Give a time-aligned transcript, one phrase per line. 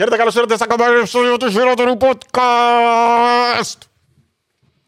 [0.00, 3.74] Χαίρετε, καλώς ήρθατε στα καμπάρια επεισόδιο του χειρότερου podcast.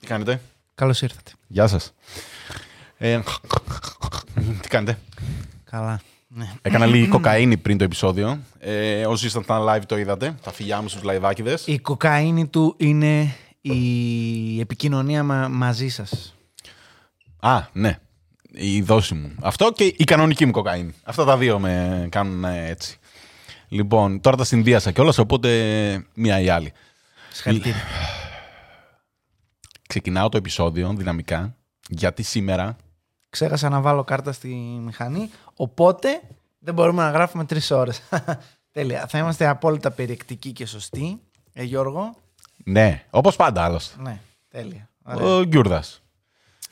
[0.00, 0.40] Τι κάνετε,
[0.74, 1.30] Καλώς ήρθατε.
[1.46, 1.92] γεια σας.
[2.96, 3.20] Ε,
[4.62, 4.98] τι κάνετε;
[5.70, 6.00] Καλά.
[6.28, 6.52] Ναι.
[6.62, 8.38] Έκανα λίγη κοκαίνη πριν το επεισόδιο.
[8.58, 10.34] Ε, όσοι ήσασταν live το είδατε.
[10.42, 11.66] Τα φιλιά μου στους λαϊβάκιδες.
[11.66, 16.34] Η κοκαίνη του είναι η επικοινωνία μα- μαζί σας.
[17.40, 17.98] Α, ναι.
[18.52, 19.32] Η δόση μου.
[19.42, 20.94] Αυτό και η κανονική μου κοκαίνη.
[21.02, 22.96] Αυτά τα δύο με κάνουν ε, έτσι.
[23.72, 25.48] Λοιπόν, τώρα τα συνδύασα κιόλας, οπότε
[26.14, 26.72] μία ή άλλη.
[27.32, 27.82] Συγχαρητήρια.
[29.88, 31.56] Ξεκινάω το επεισόδιο δυναμικά,
[31.88, 32.76] γιατί σήμερα
[33.30, 34.48] Ξέχασα να βάλω κάρτα στη
[34.84, 36.20] μηχανή, οπότε
[36.58, 38.02] δεν μπορούμε να γράφουμε τρεις ώρες.
[38.72, 39.06] Τέλεια.
[39.06, 41.20] Θα είμαστε απόλυτα περιεκτικοί και σωστοί.
[41.52, 42.14] Ε, Γιώργο;
[42.64, 44.02] Ναι, όπως πάντα άλλωστε.
[44.02, 44.88] Ναι, τέλεια.
[45.02, 45.26] Ωραία.
[45.26, 46.02] Ο Γκιούρδας.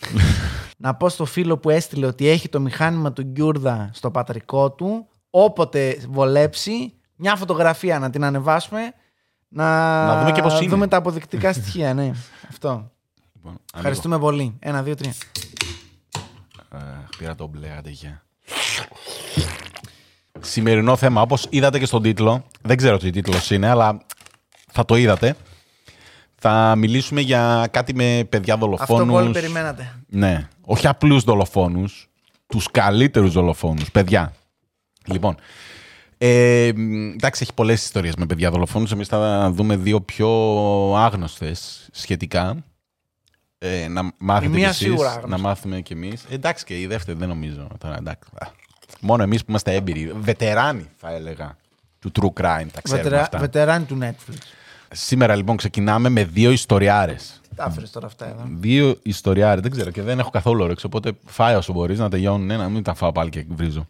[0.76, 5.08] Να πω στο φίλο που έστειλε ότι έχει το μηχάνημα του Γκιούρδα στο πατρικό του,
[5.30, 8.80] όποτε βολέψει, μια φωτογραφία να την ανεβάσουμε,
[9.48, 9.64] να,
[10.06, 10.70] Να δούμε και πώς είναι.
[10.70, 12.10] δούμε τα αποδεικτικά στοιχεία, ναι.
[12.50, 12.90] Αυτό.
[13.74, 14.56] Ευχαριστούμε πολύ.
[14.58, 15.12] Ένα, δύο, τρία.
[17.18, 18.22] πήρα το μπλε, άντε, γεια.
[20.40, 22.44] Σημερινό θέμα, όπως είδατε και στον τίτλο.
[22.62, 24.00] Δεν ξέρω τι τίτλος είναι, αλλά
[24.72, 25.36] θα το είδατε.
[26.42, 29.06] Θα μιλήσουμε για κάτι με παιδιά Αυτό δολοφόνους.
[29.08, 29.94] που όλοι περιμένατε.
[30.08, 30.48] Ναι.
[30.60, 32.08] Όχι απλούς δολοφόνους,
[32.46, 33.90] τους καλύτερους δολοφόνους.
[33.90, 34.32] Παιδιά.
[35.06, 35.36] Λοιπόν,
[36.18, 38.92] ε, μ, εντάξει, έχει πολλές ιστορίες με παιδιά δολοφόνους.
[38.92, 40.28] Εμείς θα δούμε δύο πιο
[40.96, 42.64] άγνωστες σχετικά.
[43.58, 45.30] Ε, να μάθετε Η μία κι εσείς, σίγουρα άγνωστη.
[45.30, 46.24] να μάθουμε κι εμείς.
[46.30, 47.66] Ε, εντάξει και η δεύτερη δεν νομίζω.
[47.78, 48.28] Τώρα, εντάξει.
[48.38, 48.46] Α,
[49.00, 50.12] Μόνο εμείς που είμαστε έμπειροι.
[50.20, 51.56] Βετεράνοι θα έλεγα
[51.98, 52.66] του true crime.
[52.72, 53.20] Τα ξέρουμε Βετερα...
[53.22, 53.38] αυτά.
[53.38, 54.34] Βετεράνι του Netflix.
[54.92, 57.40] Σήμερα λοιπόν ξεκινάμε με δύο ιστοριάρες.
[57.54, 58.42] Τα έφερες τώρα αυτά εδώ.
[58.58, 60.86] Δύο ιστοριάρες, δεν ξέρω και δεν έχω καθόλου όρεξη.
[60.86, 62.46] Οπότε φάει όσο μπορείς να τελειώνουν.
[62.46, 63.88] Ναι, να μην τα φάω πάλι και βρίζω.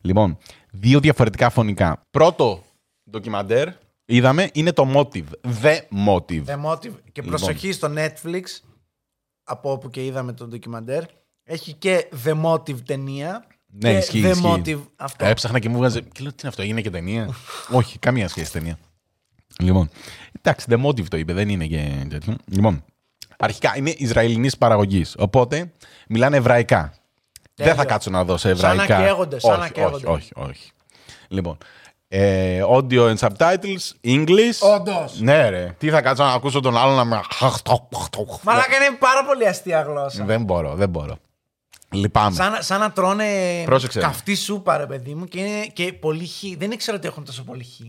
[0.00, 0.38] Λοιπόν,
[0.70, 2.00] δύο διαφορετικά φωνικά.
[2.10, 2.62] Πρώτο
[3.10, 3.68] ντοκιμαντέρ
[4.04, 5.24] είδαμε είναι το Motive.
[5.62, 6.44] The Motive.
[6.44, 6.92] The Motive.
[7.12, 7.28] Και Λοιπόν.
[7.28, 8.42] προσοχή στο Netflix,
[9.42, 11.02] από όπου και είδαμε το ντοκιμαντέρ,
[11.44, 13.46] έχει και The Motive ταινία.
[13.66, 14.44] Ναι, και ισχύει, The ισχύει.
[14.46, 15.24] Motive αυτό.
[15.24, 16.00] Έψαχνα και μου βγάζε.
[16.00, 17.28] Και λέω τι είναι αυτό, είναι και ταινία;
[17.70, 18.78] Όχι, καμία σχέση ταινία.
[19.60, 19.88] Λοιπόν,
[20.42, 22.36] εντάξει, The Motive το είπε, δεν είναι και τέτοιο.
[22.44, 22.84] Λοιπόν,
[23.38, 25.14] αρχικά είναι Ισραηλινής παραγωγής.
[25.18, 25.72] Οπότε
[26.08, 26.97] μιλάνε εβραϊκά.
[27.64, 29.06] Δεν θα κάτσω να δω σε Σαν να εβραϊκά.
[29.06, 30.06] καίγονται, σαν όχι, να όχι, καίγονται.
[30.06, 30.70] όχι, όχι.
[31.28, 31.56] Λοιπόν,
[32.08, 34.58] ε, audio and subtitles, English.
[34.76, 35.20] Όντως.
[35.20, 35.74] Ναι, ρε.
[35.78, 37.20] Τι θα κάτσω να ακούσω τον άλλον να με.
[38.42, 40.24] Μαλάκα είναι πάρα πολύ αστεία γλώσσα.
[40.24, 41.16] Δεν μπορώ, δεν μπορώ.
[41.90, 42.34] Λυπάμαι.
[42.34, 43.24] Σαν, σαν να τρώνε
[43.64, 44.00] Πρόσεξε.
[44.00, 46.32] καυτή σούπα, ρε παιδί μου, και είναι και πολύ χ.
[46.58, 47.80] Δεν ήξερα ότι έχουν τόσο πολύ χ.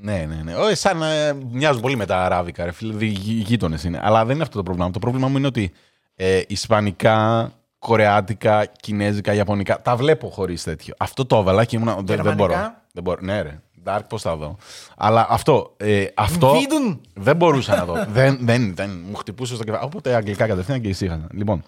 [0.00, 0.54] Ναι, ναι, ναι.
[0.56, 1.06] Ω, σαν να
[1.50, 3.04] μοιάζουν πολύ με τα αράβικα, ρε φίλε.
[3.04, 4.00] Γείτονες είναι.
[4.02, 4.86] Αλλά δεν είναι αυτό το πρόβλημα.
[4.86, 4.92] μου.
[4.92, 5.72] Το πρόβλημα μου είναι ότι
[6.16, 7.52] ε, ισπανικά,
[7.86, 9.82] κορεάτικα, κινέζικα, ιαπωνικά.
[9.82, 10.94] Τα βλέπω χωρίς τέτοιο.
[10.98, 11.94] Αυτό το έβαλα και ήμουν.
[11.94, 12.74] Δεν, δεν Γερμανικά; μπορώ.
[12.92, 13.20] Δεν μπορώ.
[13.22, 13.60] Ναι, ρε.
[13.84, 14.56] Dark, πώς θα δω.
[14.96, 15.74] Αλλά αυτό.
[15.76, 17.00] Ε, αυτό Βίδουν.
[17.14, 18.04] δεν μπορούσα να δω.
[18.08, 18.90] δεν, δεν, δεν.
[19.10, 19.84] Μου χτυπούσε στο κεφάλι.
[19.84, 21.26] Οπότε αγγλικά κατευθείαν και ησύχασα.
[21.32, 21.62] Λοιπόν.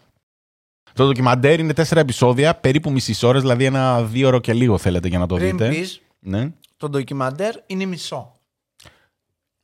[0.93, 5.09] Το ντοκιμαντέρ είναι τέσσερα επεισόδια, περίπου μισής ώρες, δηλαδή ένα δύο ώρο και λίγο θέλετε
[5.09, 5.69] για να το Πριν δείτε.
[5.69, 6.51] πεις, Ναι.
[6.77, 8.33] το ντοκιμαντέρ είναι μισό.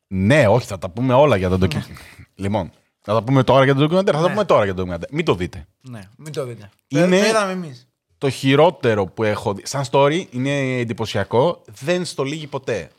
[0.07, 1.97] Ναι, όχι, θα τα πούμε όλα για το ντοκιμαντέρ.
[2.35, 2.71] λοιπόν,
[3.07, 4.15] θα τα πούμε τώρα για το ντοκιμαντέρ.
[4.15, 4.33] Θα τα Ναι.
[4.33, 5.13] πούμε τώρα για το ντοκιμαντέρ.
[5.13, 5.67] Μην το δείτε.
[5.81, 6.71] Ναι, μην το δείτε.
[6.89, 7.89] Είναι- Το, το είδαμε εμείς.
[8.19, 9.63] Το χειρότερο που έχω δει.
[9.67, 11.63] Σαν story είναι εντυπωσιακό.
[11.83, 12.91] Δεν στο λύγει ποτέ.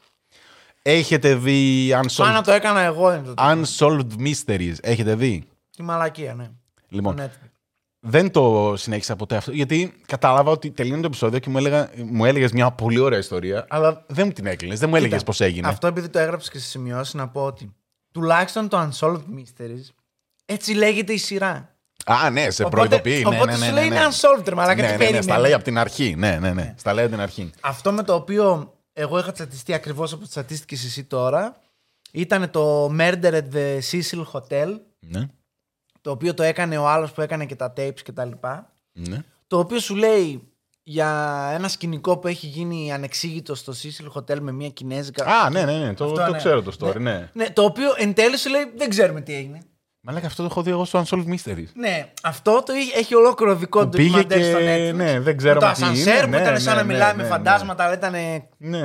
[0.82, 3.14] Έχετε δει Σαν να Unsolved, το έκανα εγώ.
[3.14, 4.74] Είναι το Unsolved Mysteries.
[4.82, 5.44] Έχετε δει;
[5.78, 6.50] Τη μαλακία, ναι.
[6.90, 7.50] Λοιπόν, Το Netflix.
[8.00, 9.52] δεν το συνέχισα ποτέ αυτό.
[9.52, 13.66] Γιατί κατάλαβα ότι τελείωνε το επεισόδιο και μου, έλεγα, μου έλεγες μια πολύ ωραία ιστορία,
[13.70, 14.80] αλλά δεν μου την έκλεινες.
[14.80, 15.68] Δεν μου έλεγες Κοίτα, πώς έγινε.
[15.68, 17.76] Αυτό επειδή το έγραψες και σε σημειώσει να πω ότι
[18.20, 19.90] τουλάχιστον το Unsolved Mysteries
[20.46, 21.76] έτσι λέγεται η σειρά.
[22.06, 23.22] Α, ναι, σε Οπότε- προειδοποιεί.
[23.30, 23.96] ναι, οπότε ναι, ναι, σου ναι, λέει ναι.
[23.96, 25.42] είναι unsolved, ρε μαλάκα, Ναι, τι ναι, ναι, στα περίμενε.
[25.42, 26.16] λέει από την αρχή.
[26.16, 26.74] Ναι, ναι, ναι.
[26.78, 27.52] Στα λέει από την αρχή.
[27.62, 31.56] Αυτό με το οποίο εγώ είχα τσατιστεί ακριβώς όπως τσατίστηκες εσύ τώρα
[32.12, 35.28] ήταν το Murder at the Cecil Hotel Ναι.
[36.02, 39.18] το οποίο το έκανε ο άλλος που έκανε και τα tapes και τα λοιπά ναι.
[39.48, 40.52] το οποίο σου λέει
[40.88, 45.26] για ένα σκηνικό που έχει γίνει ανεξήγητο στο Cecil Hotel με μια Κινέζικα.
[45.26, 45.94] Α, ναι, ναι, ναι.
[45.94, 46.38] Το, Αυτό, το ναι.
[46.38, 47.30] ξέρω το story, ναι.
[47.34, 49.60] Ναι, το οποίο εν τέλει σου λέει δεν ξέρουμε τι έγινε.
[50.08, 51.66] Μα λέγα αυτό το έχω δει εγώ στο Unsolved Mysteries.
[51.74, 54.94] Ναι, αυτό το είχε- έχει ολόκληρο δικό Που του πήγε ντοκιμαντέρ και- στο Netflix.
[54.96, 55.90] ναι, δεν ξέρω Με το τι είναι.
[55.92, 57.30] ασανσέρ που Ναι, ήταν ναι, σαν να ναι, μιλάει ναι, με ναι.
[57.30, 58.12] φαντάσματα, αλλά ήταν
[58.58, 58.80] Ναι.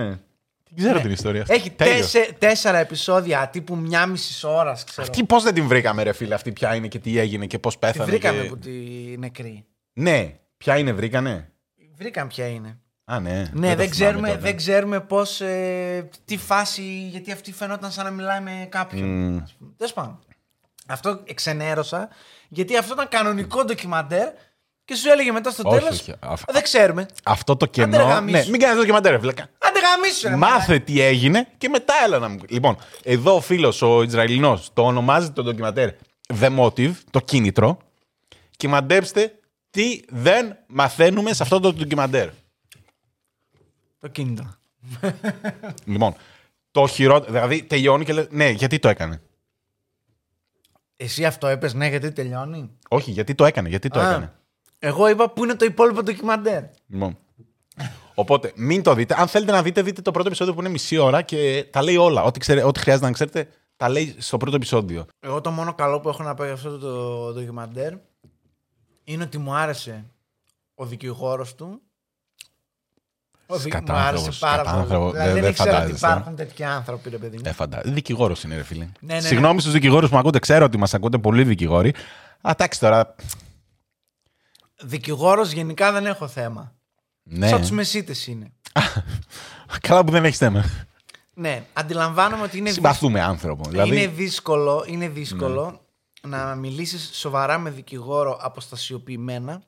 [0.72, 1.54] Δεν ξέρω την ιστορία αυτή.
[1.54, 2.10] Έχει Τέλειος.
[2.10, 5.02] τέσσε- τέσσερα επεισόδια τύπου μια μισή ώρα, ξέρω.
[5.10, 7.72] Αυτή πώς δεν την βρήκαμε, ρε φίλε, αυτή ποια είναι και τι έγινε και πώς
[7.72, 8.04] Τη πέθανε.
[8.10, 8.48] βρήκαμε και...
[8.48, 8.70] που τη
[9.18, 9.64] νεκρή.
[9.92, 11.49] Ναι, ποια είναι, βρήκανε;
[12.00, 12.78] Βρήκαμε ποια είναι.
[13.04, 13.30] Α, ναι.
[13.30, 14.40] Ναι, τα δεν, θυμάμαι ξέρουμε, τότε.
[14.40, 19.08] δεν ξέρουμε πώς, ε, τι φάση, γιατί αυτή φαινόταν σαν να μιλάει με κάποιον.
[19.08, 19.38] Μμ.
[19.42, 19.70] ας πούμε.
[19.76, 20.18] Τέλος πάντων.
[20.86, 22.08] Αυτό εξενέρωσα,
[22.48, 24.28] γιατί αυτό ήταν κανονικό ντοκιμαντέρ
[24.84, 26.14] και σου έλεγε μετά στο Όχι, τέλος, όχι.
[26.20, 27.06] Αφ- δεν ξέρουμε.
[27.24, 28.04] Αυτό το Άντε, ρε, κενό.
[28.04, 28.36] γαμίσου.
[28.44, 29.32] Ναι, μην κάνεις δοκιμαντέρ, ρε φίλε.
[29.32, 30.28] Άντε γαμίσω.
[30.28, 32.38] ρε Μάθε τι έγινε και μετά έλα να μου.
[32.48, 35.90] Λοιπόν, εδώ ο φίλος ο Ισραηλινός το ονομάζει το ντοκιματέρ
[36.40, 37.78] The Motive, το κίνητρο.
[38.56, 39.34] Και μαντέψτε
[39.70, 42.28] τι δεν μαθαίνουμε σε αυτό το ντοκιμαντέρ.
[43.98, 44.54] Το κίνητο.
[45.84, 46.14] Λοιπόν,
[46.70, 47.32] το χειρότερο.
[47.32, 49.22] Δηλαδή τελειώνει και λέει Ναι, γιατί το έκανε;
[50.96, 53.68] Εσύ αυτό έπες ναι, γιατί τελειώνει; Όχι, γιατί το έκανε.
[53.68, 54.32] Γιατί το Α, έκανε.
[54.78, 57.18] Εγώ είπα πού είναι το υπόλοιπο ντοκιμαντέρ; Λοιπόν.
[58.14, 59.14] Οπότε μην το δείτε.
[59.18, 61.96] Αν θέλετε να δείτε, δείτε το πρώτο επεισόδιο που είναι μισή ώρα και τα λέει
[61.96, 62.22] όλα.
[62.22, 65.06] Ό,τι, ξέρε, ό,τι χρειάζεται να ξέρετε, τα λέει στο πρώτο επεισόδιο.
[65.20, 67.92] Εγώ το μόνο καλό που έχω να πω για αυτό το ντοκιμαντέρ
[69.12, 70.04] είναι ότι μου άρεσε
[70.74, 71.80] ο δικηγόρος του.
[73.46, 73.64] Ο δι...
[73.64, 74.68] Μου Σκατάνθρωπος, άρεσε πάρα πολύ.
[74.68, 75.10] σκατάνθρωπο.
[75.10, 76.06] Δηλαδή, Δεν- δεν, δεν ήξερα ότι φαντάζεσαι.
[76.06, 77.42] υπάρχουν τέτοιοι άνθρωποι, ρε παιδί μου.
[77.46, 77.80] Ε, φαντα...
[77.84, 78.88] Δικηγόρος είναι, ρε φίλε.
[79.00, 79.20] Ναι, ναι.
[79.20, 80.38] Συγγνώμη στους δικηγόρους που με ακούτε.
[80.38, 81.94] Ξέρω ότι μας ακούτε πολλοί δικηγόροι.
[82.40, 83.14] Α, εντάξει τώρα.
[84.82, 86.72] Δικηγόρος γενικά δεν έχω θέμα.
[87.22, 87.48] Ναι.
[87.48, 88.52] Σαν τους μεσίτες είναι.
[89.80, 90.64] Καλά που δεν έχεις θέμα.
[91.34, 93.68] Ναι, αντιλαμβάνομαι ότι είναι, Συμπαθούμε άνθρωπο.
[93.68, 95.84] Δηλαδή, είναι δύσκολο, είναι δύσκολο
[96.26, 99.62] να μιλήσεις σοβαρά με δικηγόρο αποστασιοποιημένα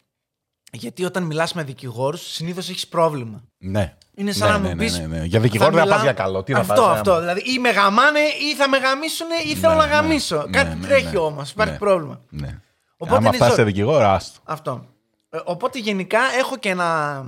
[0.75, 3.43] γιατί όταν μιλάς με δικηγόρους συνήθως έχεις πρόβλημα.
[3.59, 3.97] Ναι.
[4.15, 5.25] Είναι σαν ναι, να μου ναι, πεις, Ναι, ναι, ναι.
[5.25, 6.43] Για δικηγόρο δεν θα μιλάω- πας για καλό.
[6.43, 7.19] Τι να αυτό, πας, ε, αυτό.
[7.21, 10.37] Δηλαδή ή με γαμάνε ή θα με γαμίσουν ή θέλω Ναι, να ναι, γαμίσω.
[10.37, 11.19] ναι, Κάτι ναι, τρέχει ναι.
[11.19, 11.79] όμως, υπάρχει Ναι.
[11.79, 12.21] πρόβλημα.
[12.31, 12.61] Ναι.
[12.97, 14.41] Οπότε Άμα είναι φτάσει σε ζω- δικηγόρο, άστο.
[14.45, 14.87] Αυτό.
[15.31, 17.25] Ε, οπότε γενικά έχω και ένα,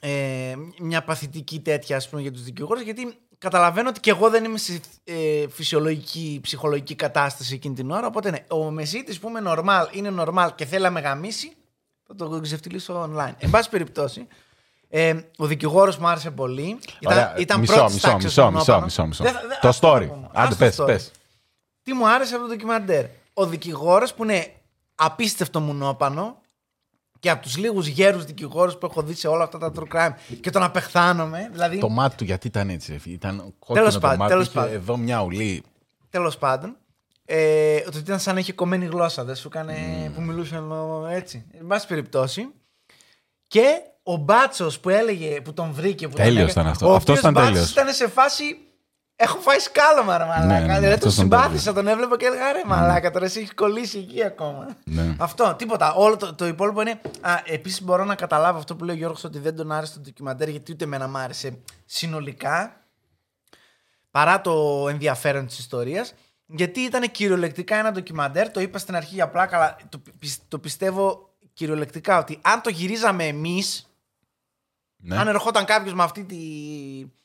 [0.00, 4.44] ε, μια παθητική τέτοια ας πούμε, για τους δικηγόρους γιατί καταλαβαίνω ότι και εγώ δεν
[4.44, 8.06] είμαι σε ε, φυσιολογική, ψυχολογική κατάσταση εκείνη την ώρα.
[8.06, 11.52] Οπότε ναι, ο Μεσίτης που είμαι normal, είναι normal και θέλει να με γαμίσει,
[12.06, 13.32] θα το ξεφτυλίσω online.
[13.38, 14.26] Εν πάση περιπτώσει,
[14.88, 16.78] ε, ο δικηγόρος μου άρεσε πολύ.
[17.06, 18.84] Ωραία, ήταν μισό, πρώτης μισό, τάξης μισό, μονόπανο.
[18.84, 19.22] μισό, μισό, μισό.
[19.22, 20.08] Δεν θα- δεν- Το αυτό θα story.
[20.08, 20.28] πούμε.
[20.32, 20.86] Άντε, Ας το πες, story.
[20.86, 21.10] πες.
[21.82, 23.04] Τι μου άρεσε από το ντοκιμαντέρ.
[23.34, 24.52] Ο δικηγόρος που είναι
[24.94, 26.40] απίστευτο μουνόπανο
[27.22, 30.12] και από τους λίγους γέρους δικηγόρους που έχω δει σε όλα αυτά τα true crime
[30.40, 31.48] και τον απεχθάνομαι.
[31.52, 32.92] Δηλαδή, Το μάτι του γιατί ήταν έτσι.
[32.92, 33.14] ρε φίλε.
[33.14, 34.72] Ήταν κόκκινο Τέλος το πάντων, μάτι τέλος και πάντων.
[34.74, 35.62] εδώ μια ουλή.
[36.10, 36.76] τέλος πάντων.
[37.24, 39.24] Ε, ότι ήταν σαν να είχε κομμένη γλώσσα.
[39.24, 39.74] Δεν σου έκανε
[40.14, 41.44] που μιλούσε ενώ έτσι.
[41.60, 42.48] Εν πάση περιπτώσει.
[43.46, 43.64] Και
[44.02, 46.08] ο μπάτσος που έλεγε, που τον βρήκε.
[46.08, 46.90] Που τον Τέλειος έκανε, ήταν αυτό.
[46.90, 47.70] Ο Αυτός οποίος ήταν μπάτσος τέλειος.
[47.70, 48.56] ήταν σε φάση.
[49.24, 50.46] Έχω φάει σκάλωμα, ρε μαλάκα.
[50.46, 53.24] Ναι, ναι, ναι, δηλαδή τον αυτός ήταν συμπάθησα, τον έβλεπα και έλεγα ρε μαλάκα, τώρα
[53.24, 54.76] εσύ έχεις κολλήσει εκεί ακόμα.
[54.84, 55.16] Ναι.
[55.18, 55.92] Αυτό, τίποτα.
[55.94, 57.00] Όλο το, το υπόλοιπο είναι.
[57.44, 60.48] Επίσης μπορώ να καταλάβω αυτό που λέει ο Γιώργος ότι δεν τον άρεσε το ντοκιμαντέρ
[60.48, 62.76] γιατί ούτε εμένα μ' άρεσε συνολικά.
[64.10, 66.14] Παρά το ενδιαφέρον της ιστορίας.
[66.46, 68.50] Γιατί ήταν κυριολεκτικά ένα ντοκιμαντέρ.
[68.50, 72.70] Το είπα στην αρχή για πλάκα, αλλά το, πι- το πιστεύω κυριολεκτικά ότι αν το
[72.70, 73.86] γυρίζαμε εμείς,
[74.96, 75.16] Ναι.
[75.16, 76.36] αν ερχόταν κάποιος με αυτή τη.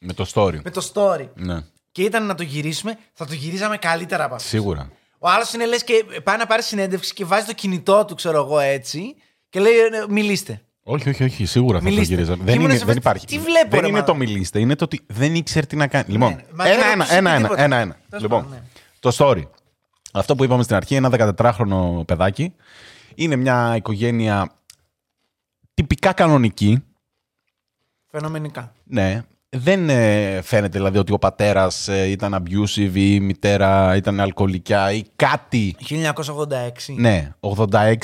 [0.05, 0.59] Με το story.
[0.63, 1.61] με το story Ναι.
[1.97, 4.47] Και ήταν να το γυρίσουμε, θα το γυρίζαμε καλύτερα από αυτό.
[4.47, 4.91] Σίγουρα.
[5.19, 8.37] Ο άλλος είναι λες και πάει να πάρει συνέντευξη και βάζει το κινητό του, ξέρω
[8.37, 9.15] εγώ έτσι,
[9.49, 10.61] και λέει «Ε, μιλήστε.
[10.83, 11.45] Όχι, όχι, όχι.
[11.45, 12.13] Σίγουρα θα το Μιλήστε.
[12.13, 12.37] γυρίζαμε.
[12.37, 13.25] Και Δεν, ήμουν είναι, σε δεν φάση, υπάρχει.
[13.25, 14.05] τι βλέπω, δεν ρε, είναι μάλλον.
[14.05, 14.59] το μιλήστε.
[14.59, 16.05] Είναι το ότι δεν ήξερε τι να κάνει.
[16.07, 17.61] Λοιπόν, Ναι, μα δεν ένα, ένα, ρωτήσε ένα, ένα, τίποτα.
[17.63, 17.97] ένα, ένα.
[18.09, 18.63] Τέλος Λοιπόν, πάντων, ναι.
[18.99, 19.43] το story.
[20.13, 22.53] Αυτό που είπαμε στην αρχή, ένα 14χρονο παιδάκι.
[23.15, 24.51] Είναι μια οικογένεια
[25.73, 26.83] τυπικά κανονική.
[28.11, 28.73] Φαινομενικά.
[28.83, 29.23] Ναι.
[29.49, 34.91] Δεν ε, φαίνεται δηλαδή ότι ο πατέρας ε, ήταν abusive ή η μητέρα ήταν αλκοολικιά
[34.91, 35.75] ή κάτι.
[35.89, 36.93] 1986.
[36.95, 37.93] Ναι, 86.
[37.93, 37.95] 86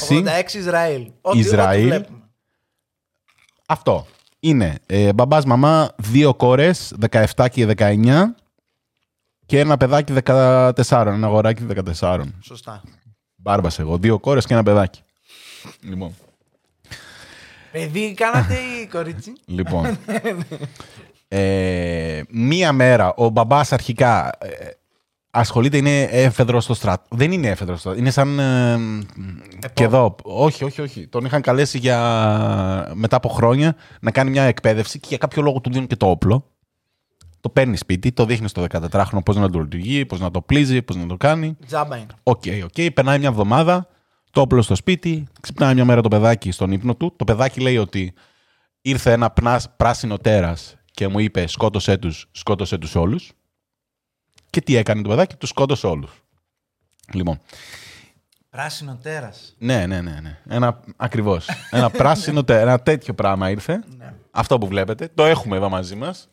[0.54, 1.12] Ισραήλ.
[1.22, 1.82] Ό,τι, Ισραήλ.
[1.82, 2.18] Ό,τι βλέπουμε.
[3.66, 4.08] Αυτό.
[4.40, 6.94] Είναι ε, μπαμπάς, μαμά, δύο κόρες,
[7.36, 8.24] 17 και 19
[9.46, 11.66] και ένα παιδάκι 14, ένα αγοράκι
[12.00, 12.22] 14.
[12.42, 12.82] Σωστά.
[13.36, 15.02] Μπάρμπας εγώ, δύο κόρες και ένα παιδάκι.
[15.82, 16.16] Λοιπόν,
[17.72, 19.98] Παιδί, κάνατε ή κορίτσι; λοιπόν.
[21.36, 24.48] ε, μία μέρα ο μπαμπάς αρχικά ε,
[25.30, 27.04] ασχολείται, είναι έφεδρο στο στρατό.
[27.10, 28.40] Δεν είναι έφεδρο στο στρατό, είναι σαν...
[28.40, 28.80] ε,
[29.74, 31.08] και εδώ, όχι, όχι, όχι.
[31.08, 35.60] Τον είχαν καλέσει για μετά από χρόνια να κάνει μια εκπαίδευση και για κάποιο λόγο
[35.62, 36.46] του δίνουν και το όπλο.
[37.40, 40.82] Το παίρνει σπίτι, το δείχνεις στο 14χρονο πώς να το λειτουργεί, πώς να το πλύνει,
[40.82, 41.58] πώς να το κάνει.
[41.66, 42.14] Τζάμπα είναι.
[42.24, 42.92] Οκ, οκ.
[42.94, 43.88] Περνάει μια εβδομάδα,
[44.32, 47.14] το όπλο στο σπίτι, ξυπνάει μια μέρα το παιδάκι στον ύπνο του.
[47.16, 48.14] Το παιδάκι λέει ότι
[48.82, 53.32] ήρθε ένα πρας, πράσινο τέρας και μου είπε σκότωσέ τους, σκότωσέ τους όλους.
[54.50, 56.12] Και τι έκανε το παιδάκι, τους σκότωσε όλους.
[57.14, 57.40] Λοιπόν,
[58.50, 59.56] Πράσινο τέρας.
[59.58, 60.20] ναι, ναι, ναι.
[60.22, 60.40] ναι.
[60.50, 61.48] Ένα, ακριβώς.
[61.72, 63.84] ένα πράσινο τέρα, ένα τέτοιο πράγμα ήρθε.
[63.98, 64.14] Ναι.
[64.32, 66.30] Αυτό που βλέπετε, το έχουμε εδώ μαζί μας.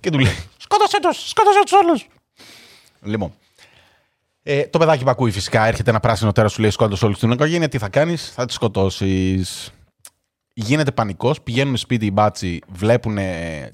[0.00, 2.06] Και του λέει, σκότωσέ τους, σκότωσέ τους όλους.
[3.02, 3.32] Λοιπόν,
[4.42, 7.30] ε, το παιδάκι που ακούει φυσικά, έρχεται ένα πράσινο τέρας, σου λέει σκότωσε όλους στην
[7.30, 9.72] οικογένεια, τι θα κάνεις, θα τις σκοτώσεις.
[10.54, 13.18] Γίνεται πανικός, πηγαίνουν σπίτι οι μπάτσοι, βλέπουν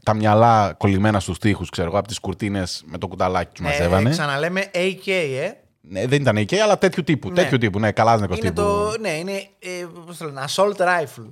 [0.03, 4.09] τα μυαλά κολλημένα στους τοίχους, ξέρω εγώ, από τις κουρτίνες με το κουταλάκι τους μαζεύανε.
[4.09, 5.07] Ε, ξαναλέμε AK,
[5.41, 5.51] ε.
[5.81, 7.29] Ναι, δεν ήταν εκεί, αλλά τέτοιου τύπου.
[7.29, 7.35] Ναι.
[7.35, 8.53] Τέτοιου τύπου, ναι, καλά Είναι τύπου.
[8.53, 8.95] το.
[9.01, 9.33] Ναι, είναι.
[9.59, 9.69] Ε,
[10.07, 11.31] πώς το λένε, assault rifle.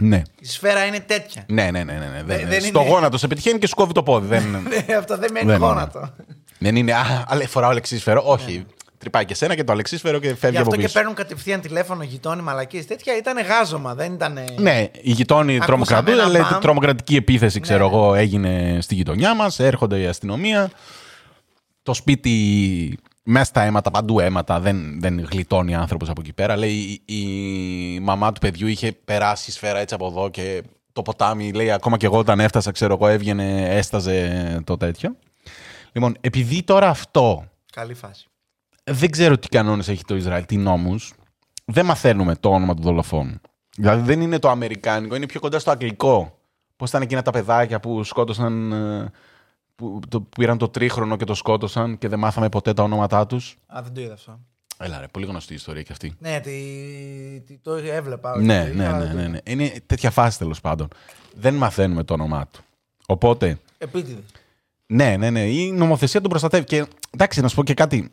[0.00, 0.22] Ναι.
[0.40, 1.44] Η σφαίρα είναι τέτοια.
[1.48, 1.92] Ναι, ναι, ναι.
[1.92, 2.22] ναι, ναι.
[2.22, 4.26] Δεν, δεν στο είναι- γόνατο σε πετυχαίνει και σου κόβει το πόδι.
[4.26, 4.42] δεν,
[4.86, 5.66] Ναι, αυτό δεν μένει Δεν είναι.
[5.66, 6.10] γόνατο.
[6.58, 6.92] δεν είναι.
[6.92, 8.22] Α, αλλά φοράω αλεξίσφαιρο.
[8.26, 8.66] Όχι.
[9.04, 10.92] Τρυπάει και σένα και το αλεξίσφαιρο και φεύγει Γι' από αυτό και πίσω.
[10.98, 13.16] παίρνουν κατευθείαν τηλέφωνο γειτόνι μαλακίες τέτοια.
[13.16, 14.38] Ήταν γάζωμα, δεν ήταν.
[14.58, 16.12] Ναι, οι γειτόνοι Ακούσαμε τρομοκρατούν.
[16.20, 16.60] ένα Λέει μπαμ.
[16.60, 17.94] τρομοκρατική επίθεση, ξέρω Ναι.
[17.94, 19.58] εγώ, έγινε στη γειτονιά μας.
[19.58, 20.70] Έρχονται η αστυνομία.
[21.82, 24.60] Το σπίτι μέσα στα αίματα, παντού αίματα.
[24.60, 26.56] Δεν, δεν γλιτώνει άνθρωπος από εκεί πέρα.
[26.56, 31.52] Λέει η, η μαμά του παιδιού είχε περάσει σφαίρα έτσι από εδώ και το ποτάμι,
[31.52, 35.16] λέει, ακόμα και εγώ όταν έφτασα, ξέρω εγώ, έβγαινε, έσταζε το τέτοιο.
[35.92, 38.26] Λοιπόν, επειδή τώρα αυτό Καλή φάση.
[38.84, 41.12] Δεν ξέρω τι κανόνες έχει το Ισραήλ, τι νόμους.
[41.64, 43.40] Δεν μαθαίνουμε το όνομα του δολοφόνου.
[43.76, 46.38] Δηλαδή δεν είναι το αμερικάνικο, είναι πιο κοντά στο αγγλικό.
[46.76, 49.10] Πώς ήταν εκείνα τα παιδάκια που σκότωσαν, ε,
[49.74, 53.26] που, το, που πήραν το τρίχρονο και το σκότωσαν και δεν μάθαμε ποτέ τα ονόματά
[53.26, 54.40] τους; Α, δεν το είδα αυτό.
[54.78, 56.14] Έλα ρε, πολύ γνωστή ιστορία και αυτή.
[56.18, 56.50] Ναι, τι,
[57.46, 58.32] τι, το έβλεπα.
[58.32, 59.38] όχι, Ναι, το ναι, είδα, ναι, το- ναι, ναι.
[59.44, 60.88] Είναι τέτοια φάση τέλος πάντων.
[61.34, 62.60] Δεν μαθαίνουμε το όνομά του.
[63.06, 64.24] Οπότε, Επίτηδες.
[64.86, 66.64] ναι, ναι, ναι, η νομοθεσία τον προστατεύει.
[66.64, 68.10] Και εντάξει, να σου πω και κάτι.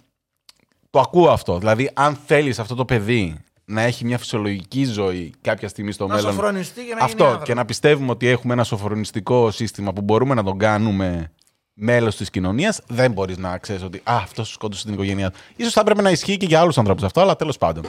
[0.92, 1.58] Το ακούω αυτό.
[1.58, 6.16] Δηλαδή, αν θέλεις αυτό το παιδί να έχει μια φυσιολογική ζωή κάποια στιγμή στο Να
[6.16, 6.32] μέλλον.
[6.34, 7.48] σοφρονιστεί για να αυτό γίνει άνθρωπος.
[7.48, 11.32] και να πιστεύουμε ότι έχουμε ένα σοφρονιστικό σύστημα που μπορούμε να τον κάνουμε
[11.74, 15.38] μέλος της κοινωνίας, δεν μπορείς να ξέρεις ότι Α, αυτός σκότωσε την οικογένειά του.
[15.64, 17.84] σω θα έπρεπε να ισχύει και για άλλους ανθρώπους αυτό, αλλά τέλος πάντων.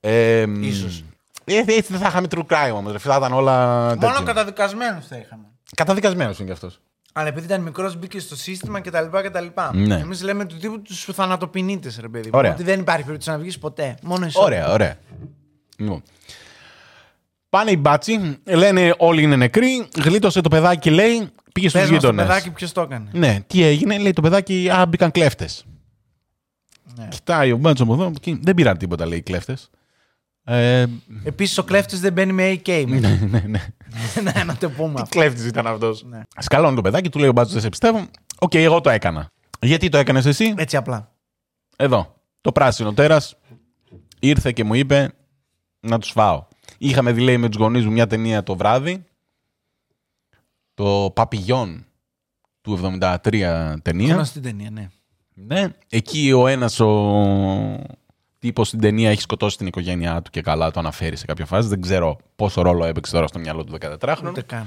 [0.00, 1.04] Ε, Ίσως.
[1.44, 3.02] Ε, έτσι δεν θα είχαμε true crime όμως.
[3.02, 3.84] Θα ήταν όλα.
[3.86, 4.22] Μόνο τέτοιο.
[4.24, 5.44] καταδικασμένους θα είχαμε.
[5.76, 6.80] Καταδικασμένος είναι κι αυτός.
[7.18, 9.04] Αλλά επειδή ήταν μικρός, μπήκε στο σύστημα κτλ.
[9.24, 9.46] κτλ.
[9.72, 9.94] Ναι.
[9.94, 12.24] Εμείς λέμε του τύπου τους θανατοποιητέ, ρε παιδί.
[12.26, 12.38] μου.
[12.38, 12.52] Ωραία.
[12.52, 13.96] Ότι δεν υπάρχει περίπτωση να βγεις ποτέ.
[14.02, 14.38] Μόνο εσύ.
[14.40, 14.96] Ωραία, ωραία.
[15.76, 16.02] Λοιπόν.
[17.48, 19.88] Πάνε οι μπάτσι, λένε όλοι είναι νεκροί.
[20.02, 22.26] Γλίτωσε το παιδάκι, λέει, πήγε στους Πες μας το γείτονες.
[22.26, 23.10] παιδάκι ποιος το έκανε.
[23.12, 25.64] Ναι, τι έγινε, λέει το παιδάκι, Α, μπήκαν κλέφτες.
[26.96, 27.08] Ναι.
[27.08, 28.38] Κοιτάει ο μπάτσος από εδώ, από εκεί.
[28.42, 29.70] δεν πήραν τίποτα, λέει οι κλέφτες.
[30.48, 30.86] Ε,
[31.24, 32.84] Επίσης ο κλέφτης δεν μπαίνει με AK.
[32.88, 32.98] ναι,
[33.30, 33.66] ναι, ναι.
[34.22, 35.18] Ναι, να το πούμε Τι αυτό.
[35.18, 36.04] κλέφτης ήταν αυτός.
[36.04, 36.20] Ναι.
[36.38, 38.06] Σκαλώνει το παιδάκι, του λέει ο μπάτσος, δεν σε πιστεύω.
[38.38, 39.30] Οκ, εγώ το έκανα.
[39.60, 41.12] Γιατί το έκανες εσύ, Έτσι απλά.
[41.76, 42.14] Εδώ.
[42.40, 43.36] Το πράσινο τέρας
[44.20, 45.12] ήρθε και μου είπε
[45.80, 46.44] να τους φάω.
[46.78, 49.04] Είχαμε δει, λέει, με τους γονείς μου μια ταινία το βράδυ.
[50.74, 51.86] Το Παπηγιόν
[52.60, 54.14] του 73 ταινία.
[54.14, 54.88] Γνωστή ταινία, ναι.
[55.34, 55.68] Ναι.
[55.88, 56.86] Εκεί ο ένας ο
[58.46, 61.68] τύπος στην ταινία έχει σκοτώσει την οικογένειά του και καλά το αναφέρει σε κάποια φάση.
[61.68, 64.24] Δεν ξέρω πόσο ρόλο έπαιξε τώρα στο μυαλό του 14χρονου.
[64.28, 64.66] Ούτε καν.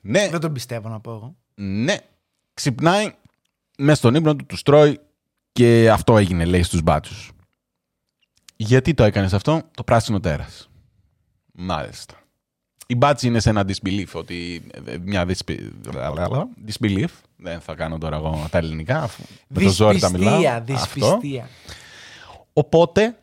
[0.00, 1.36] Ναι, Δεν τον πιστεύω να πω εγώ.
[1.54, 1.96] ναι.
[2.54, 3.12] Ξυπνάει
[3.78, 4.98] μέσα στον ύπνο του, τους τρώει
[5.52, 7.30] και αυτό έγινε, λέει, στους μπάτσους.
[8.56, 10.70] Γιατί το έκανες αυτό, το πράσινο τέρας.
[11.52, 12.14] Μάλιστα.
[12.86, 15.68] Η μπάτσι είναι σε ένα disbelief, ότι ε, μια disbe-
[16.66, 20.38] disbelief, δεν θα κάνω τώρα εγώ τα ελληνικά, αφού με το ζόρι τα μιλάω.
[20.40, 21.18] Δυσπιστία, Αυτό.
[21.18, 21.48] δυσπιστία.
[22.52, 23.18] Οπότε,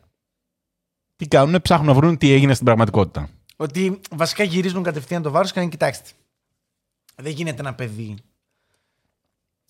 [1.16, 3.28] τι κάνουν, ψάχνουν να βρουν τι έγινε στην πραγματικότητα.
[3.56, 6.10] Ότι βασικά γυρίζουν κατευθείαν το βάρος και λένε: Κοιτάξτε,
[7.16, 8.16] δεν γίνεται ένα παιδί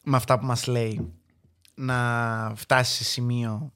[0.04, 1.12] με αυτά που μας λέει
[1.74, 3.72] να φτάσει σε σημείο.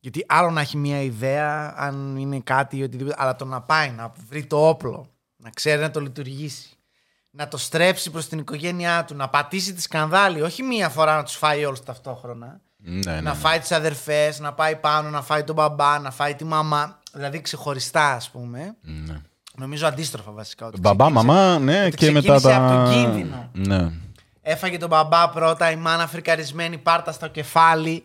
[0.00, 3.90] Γιατί άλλο να έχει μια ιδέα, αν είναι κάτι ή οτιδήποτε, αλλά το να πάει
[3.90, 5.06] να βρει το όπλο,
[5.36, 6.76] να ξέρει να το λειτουργήσει,
[7.30, 11.22] να το στρέψει προς την οικογένειά του, να πατήσει τη σκανδάλη, όχι μία φορά να
[11.22, 12.60] τους φάει όλους ταυτόχρονα.
[12.88, 13.20] Ναι, ναι.
[13.20, 16.98] Να φάει τις αδερφές, να πάει πάνω, να φάει τον μπαμπά, να φάει τη μαμά.
[17.12, 18.74] Δηλαδή ξεχωριστά, ας πούμε.
[18.82, 19.20] ναι.
[19.58, 20.66] Νομίζω αντίστροφα βασικά.
[20.66, 22.66] Ότι Μπαμπά, ξεκίνησε- μαμά, ναι, ότι και μετά ξεκίνησε τα...
[22.66, 23.50] από τον κίνδυνο.
[23.52, 23.90] Ναι.
[24.42, 28.04] Έφαγε τον μπαμπά πρώτα, η μάνα φρικαρισμένη, πάρτα στο κεφάλι.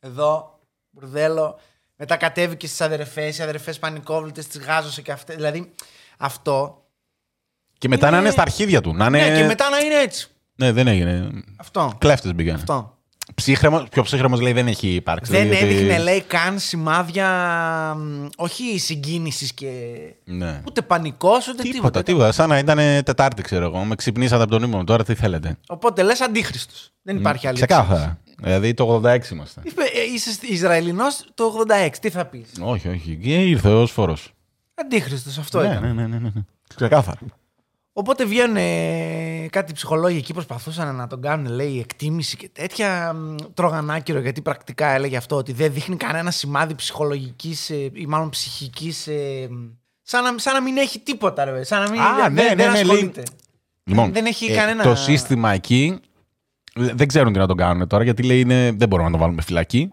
[0.00, 0.58] Εδώ,
[0.90, 1.58] μπουρδέλο.
[1.96, 5.36] Μετά κατέβηκε στις αδερφές, οι αδερφές πανικόβλητες, τις γάζωσε και αυτές.
[5.36, 5.72] Δηλαδή
[6.18, 6.82] αυτό.
[7.78, 8.94] Και μετά Είναι- να είναι στα αρχίδια του.
[8.94, 9.28] Να είναι...
[9.28, 10.28] Ναι, και μετά να είναι έτσι.
[10.54, 11.30] Ναι, δεν έγινε.
[11.56, 11.94] Αυτό.
[11.98, 12.54] Κλέφτες μπήκαν.
[12.54, 12.97] Αυτό.
[13.38, 15.32] Ψύχρεμος, πιο ψύχρεμος λέει δεν έχει υπάρξει.
[15.32, 17.26] Δεν λέει, ότι- έδειχνε, λέει, καν σημάδια
[17.98, 19.70] μ, όχι συγκίνησης και.
[20.24, 20.60] Ναι.
[20.66, 21.72] ούτε πανικός, ούτε τίποτα.
[21.78, 22.32] Τίποτα, τίποτα.
[22.32, 23.84] Σαν να ήταν Τετάρτη, ξέρω εγώ.
[23.84, 24.84] Με ξυπνήσατε από τον ύπνο.
[24.84, 25.56] Τώρα τι θέλετε.
[25.68, 26.74] Οπότε λες αντίχρηστο.
[27.02, 28.18] Δεν υπάρχει άλλη Ξεκάθαρα.
[28.42, 29.60] Δηλαδή το 86 είμαστε.
[29.64, 31.98] Είπε, ε, Είσαι Ισραηλινός το 86.
[32.00, 33.18] Τι θα πεις; όχι, όχι.
[33.22, 34.16] Και ήρθε ω φόρο.
[34.74, 35.82] Αντίχρηστο, αυτό Ναι, ήταν.
[35.82, 36.30] ναι, ναι, ναι, ναι.
[36.76, 37.18] Ξεκάθαρα.
[37.98, 43.12] Οπότε βγαίνουν ε, κάτι ψυχολόγοι εκεί, προσπαθούσαν να τον κάνουν, λέει, εκτίμηση και τέτοια.
[43.12, 48.28] Μ, Τρώγαν άκυρο γιατί πρακτικά έλεγε αυτό ότι δεν δείχνει κανένα σημάδι ψυχολογικής ή μάλλον
[48.30, 49.08] ψυχικής.
[50.02, 51.64] σαν, να, σαν να μην έχει τίποτα, ρε.
[51.64, 53.22] Σαν να μην Α, δεν, ναι, δεν ναι, ναι, λέει- ασχολείται.
[53.84, 55.98] Λοιπόν, Δεν έχει ε, κανένα- Το σύστημα εκεί
[56.74, 59.20] ε, δεν ξέρουν τι να τον κάνουν τώρα γιατί λέει είναι, δεν μπορούμε να τον
[59.20, 59.90] βάλουμε φυλακή.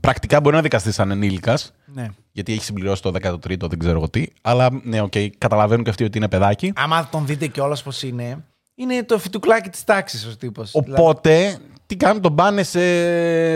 [0.00, 1.72] Πρακτικά μπορεί να δικαστείς σαν ενήλικας.
[1.86, 2.08] Ναι.
[2.32, 4.26] Γιατί έχεις συμπληρώσει το 13ο, δεν ξέρω εγώ τι.
[4.42, 6.72] Αλλά ναι, οκ, καταλαβαίνουν και αυτοί ότι είναι παιδάκι.
[6.76, 10.70] Άμα τον δείτε κιόλας πώς είναι, είναι το φυτουκλάκι της τάξης ο τύπος.
[10.74, 12.80] Οπότε, τι κάνουν, τον πάνε σε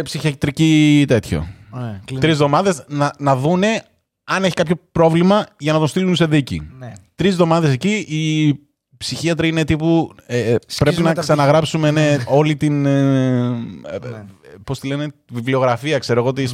[0.02, 1.47] ψυχιατρική τέτοιο.
[1.70, 3.82] Ναι, Τρεις εβδομάδες να, να δούνε
[4.25, 6.70] αν έχει κάποιο πρόβλημα για να το στείλουν σε δίκη.
[6.78, 6.92] Ναι.
[7.14, 8.54] Τρεις εβδομάδες εκεί οι
[8.97, 10.14] ψυχίατροι είναι τύπου.
[10.26, 12.87] ε, ε, πρέπει να τα ξαναγράψουμε ναι, όλη την.
[12.87, 14.25] Ε, Ναι.
[14.64, 16.52] Πώς τη λένε, βιβλιογραφία, ξέρω εγώ, της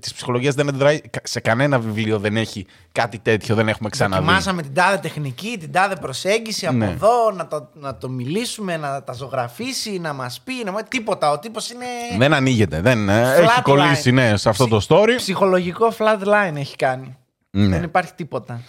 [0.00, 1.00] της ψυχολογίας δεν αντιδράει.
[1.00, 4.22] κα- Σε κανένα βιβλίο δεν έχει κάτι τέτοιο, δεν έχουμε ξαναδεί.
[4.24, 6.86] Δοκιμάσαμε την τάδε τεχνική, την τάδε προσέγγιση από Ναι.
[6.90, 10.52] εδώ, να το, να το μιλήσουμε, να τα ζωγραφίσει, να μας πει.
[10.64, 10.72] Να...
[10.72, 11.30] μα- Τίποτα.
[11.30, 11.84] Ο τύπος είναι.
[12.18, 12.80] Δεν ανοίγεται.
[12.80, 13.62] Δεν, ε, έχει Flatline.
[13.62, 15.10] κολλήσει ναι, σε αυτό το story.
[15.16, 17.16] Ψυχολογικό flatline έχει κάνει.
[17.50, 17.66] Ναι.
[17.68, 18.60] Δεν υπάρχει τίποτα.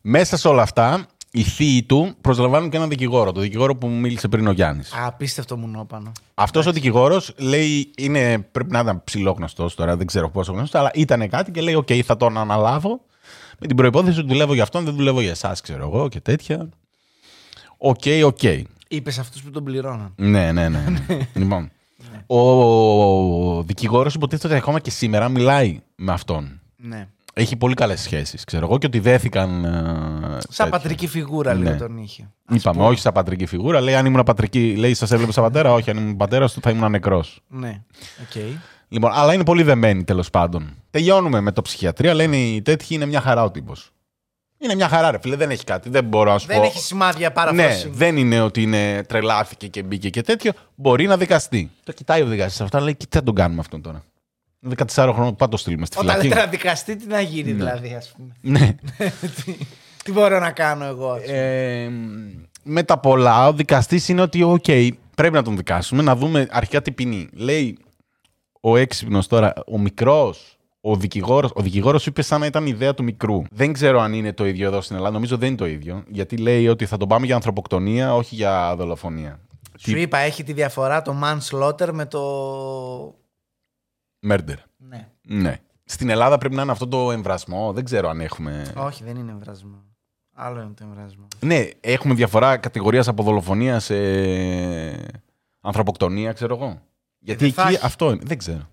[0.00, 3.32] Μέσα σε όλα αυτά, οι θείοι του προσλαμβάνουν και έναν δικηγόρο.
[3.32, 4.92] Το δικηγόρο που μου μίλησε πριν ο Γιάννης.
[5.06, 6.12] Απίστευτο μονόπανο.
[6.34, 10.90] Αυτός ο δικηγόρος λέει, είναι, πρέπει να ήταν ψιλογνωστός τώρα, δεν ξέρω πόσο γνωστός, αλλά
[10.94, 13.00] ήταν κάτι και λέει: Οκ, θα τον αναλάβω.
[13.58, 16.68] Με την προϋπόθεση ότι δουλεύω για αυτόν, δεν δουλεύω για εσάς, ξέρω εγώ και τέτοια.
[17.78, 18.42] Οκ, οκ.
[18.88, 20.12] Είπες σε αυτούς που τον πληρώναν.
[20.16, 20.88] Ναι, ναι, ναι.
[21.34, 21.70] λοιπόν.
[22.26, 26.60] Ο δικηγόρος υποτίθεται ότι ακόμα και σήμερα μιλάει με αυτόν.
[26.76, 27.08] Ναι.
[27.40, 29.64] Έχει πολύ καλές σχέσεις, ξέρω εγώ, και ότι δέθηκαν.
[29.64, 30.68] ε, Σαν τέτοια.
[30.68, 31.68] πατρική φιγούρα, Ναι.
[31.70, 32.30] λέει, τον είχε.
[32.50, 33.80] Είπαμε, όχι σαν πατρική φιγούρα.
[33.80, 35.72] Λέει, αν ήμουν πατρική, λέει, σας έβλεπε σαν πατέρα.
[35.72, 37.40] Όχι, αν ήμουν πατέρας του, θα ήμουν νεκρός.
[37.48, 37.80] Ναι.
[38.22, 38.42] Οκ.
[38.88, 40.74] Λοιπόν, αλλά είναι πολύ δεμένοι τέλος πάντων.
[40.90, 42.14] Τελειώνουμε με το ψυχιατρία.
[42.14, 43.90] Λένε οι τέτοιοι είναι μια χαρά ο τύπος.
[44.58, 45.88] Είναι μια χαρά, ρε φίλε, δεν έχει κάτι.
[45.90, 46.62] Δεν μπορώ να σου Δεν πω.
[46.64, 47.88] έχει σημάδια Ναι, παράφραση.
[47.92, 50.52] δεν είναι ότι είναι τρελάθηκε και μπήκε και τέτοιο.
[50.74, 51.70] Μπορεί να δικαστεί.
[51.84, 54.04] Το κοιτάει ο δικαστής αυτά, λέει: Κοίτα, τον κάνουμε αυτόν τώρα.
[54.76, 56.28] 14 χρόνια, πά' να το στείλουμε στη Όταν φυλακή.
[56.28, 58.34] λέτε να δικαστεί, τι να γίνει δηλαδή, ας πούμε.
[58.40, 58.76] Ναι.
[59.44, 59.52] τι,
[60.04, 61.36] τι μπορώ να κάνω εγώ, ας πούμε.
[61.38, 61.90] Ε,
[62.62, 64.64] με τα πολλά, ο δικαστής είναι ότι, οκ,
[65.14, 67.28] πρέπει να τον δικάσουμε, να δούμε αρχικά τι ποινή.
[67.32, 67.78] Λέει
[68.60, 71.50] ο έξυπνος τώρα, ο μικρός, ο δικηγόρος.
[71.54, 73.42] Ο δικηγόρος είπε σαν να ήταν ιδέα του μικρού.
[73.50, 75.14] Δεν ξέρω αν είναι το ίδιο εδώ στην Ελλάδα.
[75.14, 76.02] Νομίζω δεν είναι το ίδιο.
[76.08, 79.40] Γιατί λέει ότι θα τον πάμε για ανθρωποκτονία, όχι για δολοφονία.
[79.78, 82.20] Σου είπα, έχει τη διαφορά το manslaughter με το.
[84.28, 84.54] Murder.
[84.76, 85.08] Ναι.
[85.22, 85.60] Ναι.
[85.84, 87.72] Στην Ελλάδα πρέπει να είναι αυτό το εμβρασμό.
[87.72, 88.72] Δεν ξέρω αν έχουμε.
[88.76, 89.82] Όχι, δεν είναι εμβρασμό.
[90.34, 91.26] Άλλο είναι το εμβρασμό.
[91.40, 93.94] Ναι, έχουμε διαφορά κατηγορίας από δολοφονίας σε
[95.60, 96.80] ανθρωποκτονία, ξέρω εγώ.
[97.18, 97.84] Γιατί δεν θα εκεί έχει.
[97.86, 98.20] αυτό είναι.
[98.24, 98.68] Δεν ξέρω.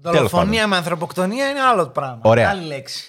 [0.00, 2.20] Δολοφονία με ανθρωποκτονία είναι άλλο πράγμα.
[2.22, 2.50] Ωραία.
[2.50, 3.08] Άλλη λέξη.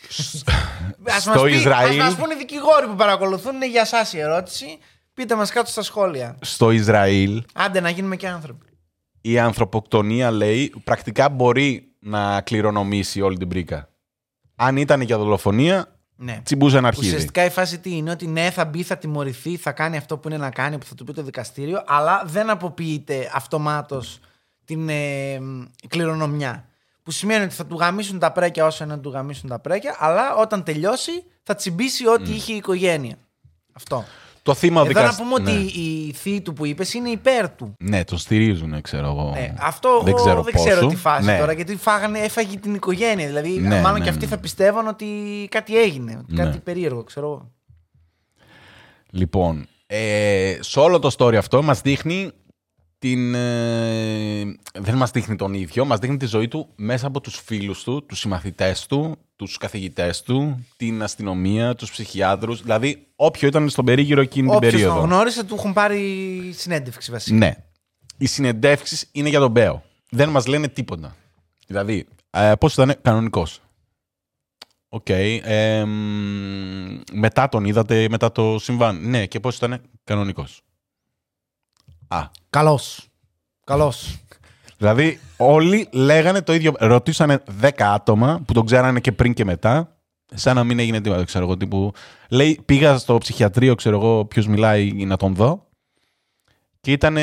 [1.07, 4.13] ας στο μας πει, Ισραήλ- Ας μας πούνε οι δικηγόροι που παρακολουθούν, είναι για σας
[4.13, 4.65] η ερώτηση.
[5.13, 6.37] Πείτε μας κάτω στα σχόλια.
[6.41, 8.65] Στο Ισραήλ Άντε να γίνουμε και άνθρωποι.
[9.21, 13.89] Η ανθρωποκτονία λέει πρακτικά μπορεί να κληρονομήσει όλη την πρίκα.
[14.55, 16.41] Αν ήταν για δολοφονία, Ναι.
[16.43, 17.07] τσιμπούσε ένα αρχίδι.
[17.07, 20.27] Ουσιαστικά η φάση τι είναι ότι ναι, θα μπει, θα τιμωρηθεί, θα κάνει αυτό που
[20.27, 24.19] είναι να κάνει, που θα του πει το δικαστήριο, αλλά δεν αποποιείται αυτομάτως
[24.65, 26.65] την ε, μ, κληρονομιά.
[27.03, 29.95] Που σημαίνει ότι θα του γαμίσουν τα πρέκια όσο είναι να του γαμίσουν τα πρέκια,
[29.99, 31.11] αλλά όταν τελειώσει
[31.43, 33.15] θα τσιμπήσει ό,τι είχε η οικογένεια.
[33.73, 34.05] Αυτό.
[34.41, 35.21] Το θύμα Εδώ να δικαστή.
[35.23, 37.73] πούμε ότι η θεία του που είπες είναι υπέρ του.
[37.79, 39.33] Ναι, τον στηρίζουν, ξέρω εγώ.
[39.37, 40.65] Ε, αυτό δεν εγώ ξέρω, δεν πόσο.
[40.69, 41.37] ξέρω τι φάση Ναι.
[41.39, 43.27] τώρα, γιατί φάγανε, έφαγε την οικογένεια.
[43.27, 44.31] Δηλαδή, Ναι, μάλλον ναι, και αυτοί ναι.
[44.31, 45.05] θα πιστεύαν ότι
[45.51, 46.43] κάτι έγινε, ότι Ναι.
[46.43, 47.51] κάτι περίεργο, ξέρω εγώ.
[49.11, 52.31] Λοιπόν, ε, σε όλο το story αυτό μας δείχνει
[52.99, 53.33] την...
[53.35, 54.43] ε,
[54.79, 58.05] δεν μας δείχνει τον ίδιο, μας δείχνει τη ζωή του μέσα από τους φίλους του,
[58.05, 64.21] τους συμμαθητές του, τους καθηγητές του, την αστυνομία, τους ψυχιάτρους, δηλαδή όποιο ήταν στον περίγυρο
[64.21, 64.95] εκείνη την Όποιος περίοδο.
[64.99, 67.35] τον γνώρισε, του έχουν πάρει συνέντευξη βασικά.
[67.37, 67.55] Ναι.
[68.17, 69.83] Οι συνεντεύξεις είναι για τον μπέο.
[70.09, 71.15] Δεν μας λένε τίποτα.
[71.67, 73.61] Δηλαδή, ε, πώς ήταν κανονικός.
[74.89, 75.09] Οκ.
[75.09, 79.09] ε, μ, μετά τον είδατε, μετά το συμβάν.
[79.09, 80.61] Ναι, και πώς ήταν κανονικός.
[82.09, 82.79] Α, Καλό.
[83.65, 83.93] Καλό.
[84.77, 86.73] Δηλαδή, όλοι λέγανε το ίδιο.
[86.79, 89.97] Ρωτήσανε 10 άτομα που τον ξέρανε και πριν και μετά.
[90.33, 91.57] Σαν να μην έγινε τίποτα, ξέρω εγώ.
[91.57, 91.91] Τύπου,
[92.29, 95.67] λέει, πήγα στο ψυχιατρίο, ξέρω εγώ, ποιος μιλάει να τον δω.
[96.81, 97.17] Και ήταν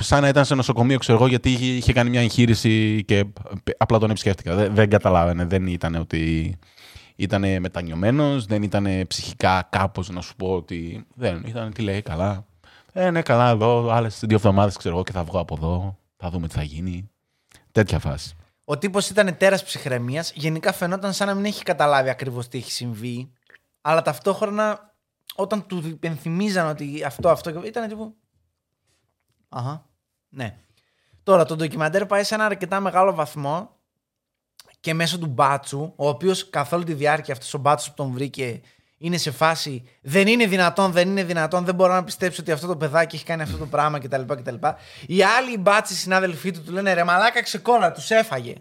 [0.00, 3.24] σαν να ήταν σε νοσοκομείο, ξέρω εγώ, γιατί είχε, είχε κάνει μια εγχείρηση και
[3.76, 4.54] απλά τον επισκέφτηκα.
[4.54, 5.44] Δεν, δεν καταλάβαινε.
[5.44, 6.54] Δεν ήταν ότι
[7.16, 11.06] ήταν μετανιωμένος, δεν ήταν ψυχικά κάπως να σου πω ότι.
[11.14, 12.46] Δεν ήταν, τι λέει, καλά.
[12.92, 15.98] Ε, ναι, καλά, εδώ, άλλες δύο εβδομάδες ξέρω εγώ και θα βγω από εδώ.
[16.16, 17.10] Θα δούμε τι θα γίνει.
[17.72, 18.36] Τέτοια φάση.
[18.64, 20.32] Ο τύπος ήταν τέρα ψυχραιμίας.
[20.34, 23.32] Γενικά φαινόταν σαν να μην έχει καταλάβει ακριβώς τι έχει συμβεί.
[23.80, 24.94] Αλλά ταυτόχρονα,
[25.34, 27.64] όταν του υπενθυμίζαν ότι αυτό, αυτό.
[27.64, 28.16] ήταν τύπου.
[29.48, 29.86] Αχα.
[30.28, 30.56] Ναι.
[31.22, 33.78] Τώρα, το ντοκιμαντέρ πάει σε ένα αρκετά μεγάλο βαθμό
[34.80, 38.10] και μέσω του μπάτσου, ο οποίος καθ' όλη τη διάρκεια αυτός ο μπάτσος που τον
[38.10, 38.60] βρήκε
[39.02, 42.66] είναι σε φάση δεν είναι δυνατόν, δεν είναι δυνατόν, δεν μπορώ να πιστέψω ότι αυτό
[42.66, 44.20] το παιδάκι έχει κάνει αυτό το πράγμα κτλ.
[44.26, 44.54] κτλ.
[45.06, 48.54] Οι άλλοι μπάτσοι συνάδελφοί του του λένε ρε μαλάκα ξεκόλα, τους έφαγε.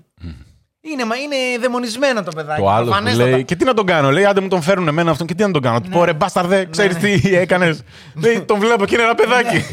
[0.81, 2.61] Είναι, μα είναι δαιμονισμένο το παιδάκι.
[2.61, 3.29] Το άλλο που προφανέστατα.
[3.29, 3.43] λέει.
[3.43, 4.25] Και τι να τον κάνω, λέει.
[4.25, 5.81] Άντε μου τον φέρουν εμένα αυτόν και τι να τον κάνω.
[5.81, 6.99] Του πω ρε μπάσταρδε, ξέρει ναι.
[6.99, 7.83] τι έκανες.
[8.15, 9.65] λέει, τον βλέπω και είναι ένα παιδάκι.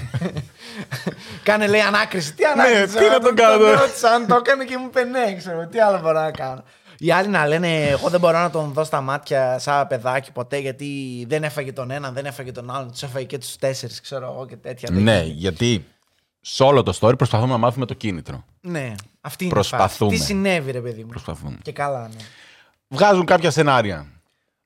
[1.42, 2.34] Κάνε λέει ανάκριση.
[2.34, 2.80] Τι ανάκριση.
[2.80, 3.80] Ναι, τι να τον κάνω τώρα.
[3.80, 5.66] ρώτησα αν το έκανε και μου είπε ναι, ξέρω.
[5.66, 6.64] Τι άλλο μπορώ να κάνω.
[6.98, 10.58] Οι άλλοι να λένε: Εγώ δεν μπορώ να τον δω στα μάτια σαν παιδάκι ποτέ
[10.58, 12.90] γιατί δεν έφαγε τον έναν, δεν έφαγε τον άλλον.
[12.90, 14.88] Τους έφαγε και τους τέσσερις, ξέρω εγώ και τέτοια.
[14.92, 15.84] Ναι, γιατί
[16.40, 18.44] σε όλο το story προσπαθούμε να μάθουμε το κίνητρο.
[18.60, 20.14] Ναι, αυτή είναι Προσπαθούμε.
[20.14, 20.22] η φάση.
[20.22, 21.08] Τι συνέβη, ρε παιδί μου.
[21.08, 21.58] Προσπαθούμε.
[21.62, 22.24] Και καλά, ναι.
[22.88, 24.06] Βγάζουν κάποια σενάρια.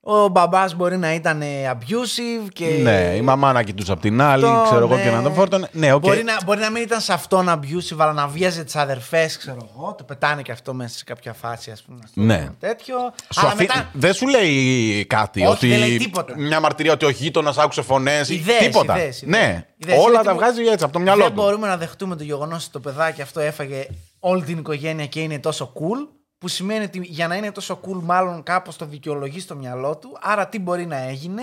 [0.03, 2.67] Ο μπαμπάς μπορεί να ήταν abusive και.
[2.67, 5.03] Ναι, η μαμά να κοιτούσε απ' την άλλη, Αυτό, ξέρω εγώ ναι.
[5.03, 5.69] και να τον φόρτωνε.
[5.73, 6.01] Ναι, οκ.
[6.01, 9.71] Μπορεί, να, μπορεί να μην ήταν σε αυτόν abusive, αλλά να βιάζει τις αδερφές, ξέρω
[9.75, 9.95] εγώ.
[9.99, 11.99] Το πετάνε και αυτό μέσα σε κάποια φάση, ας πούμε.
[12.07, 12.49] στο Ναι.
[12.59, 12.97] Τέτοιο.
[13.35, 13.91] Σου αλλά αφή- μετά.
[13.93, 15.41] Δεν σου λέει κάτι.
[15.41, 15.69] Όχι, ότι...
[15.69, 16.35] δεν λέει τίποτα.
[16.37, 18.29] Μια μαρτυρία ότι ο γείτονας άκουσε φωνές.
[18.29, 18.97] Ιδέες, Τίποτα.
[18.99, 19.39] ιδέες, ιδέες.
[19.43, 19.99] ναι, Ιδέες.
[19.99, 21.43] όλα Είναι τα τύπου- βγάζει έτσι από το μυαλό Δεν του.
[21.43, 23.87] μπορούμε να δεχτούμε το γεγονός ότι το παιδάκι αυτό έφαγε
[24.21, 26.20] όλη την οικογένεια και είναι τόσο cool.
[26.41, 30.19] Που σημαίνει ότι για να είναι τόσο cool, μάλλον κάπως το δικαιολογείς στο μυαλό του.
[30.21, 31.43] Άρα τι μπορεί να έγινε;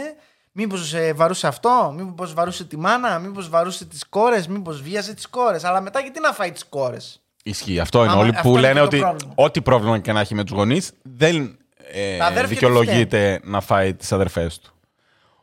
[0.51, 5.63] Μήπως βαρούσε αυτό, μήπως βαρούσε τη μάνα, μήπως βαρούσε τις κόρες, μήπως βίαζε τις κόρες;
[5.63, 7.79] Αλλά μετά γιατί να φάει τις κόρες; Ισχύει.
[7.79, 9.33] Αυτό είναι Άμα- όλοι αυτό που είναι λένε και το ότι πρόβλημα.
[9.35, 11.57] ό,τι πρόβλημα και να έχει με τους γονείς δεν
[11.91, 14.73] ε, Τα αδέρφια δικαιολογείται να φάει τις αδερφές του.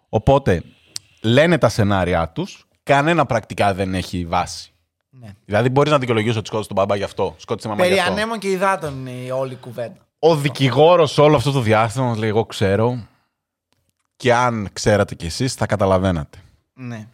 [0.09, 0.63] Οπότε
[1.23, 4.74] λένε τα σενάρια τους, κανένα πρακτικά δεν έχει βάση.
[5.21, 5.29] Ναι.
[5.45, 8.01] Δηλαδή μπορείς να δικαιολογήσει ότι σκότωσε τον μπαμπά γι' αυτό, σκότωσε τη μαμά Περί γι'
[8.01, 8.13] αυτό.
[8.13, 10.07] ανέμων και υδάτων είναι η όλη κουβέντα.
[10.19, 13.07] Ο δικηγόρος όλο αυτό το διάστημα μας λέει: Εγώ ξέρω.
[14.17, 16.39] Και αν ξέρατε κι εσείς, θα καταλαβαίνατε.
[16.73, 17.07] Ναι.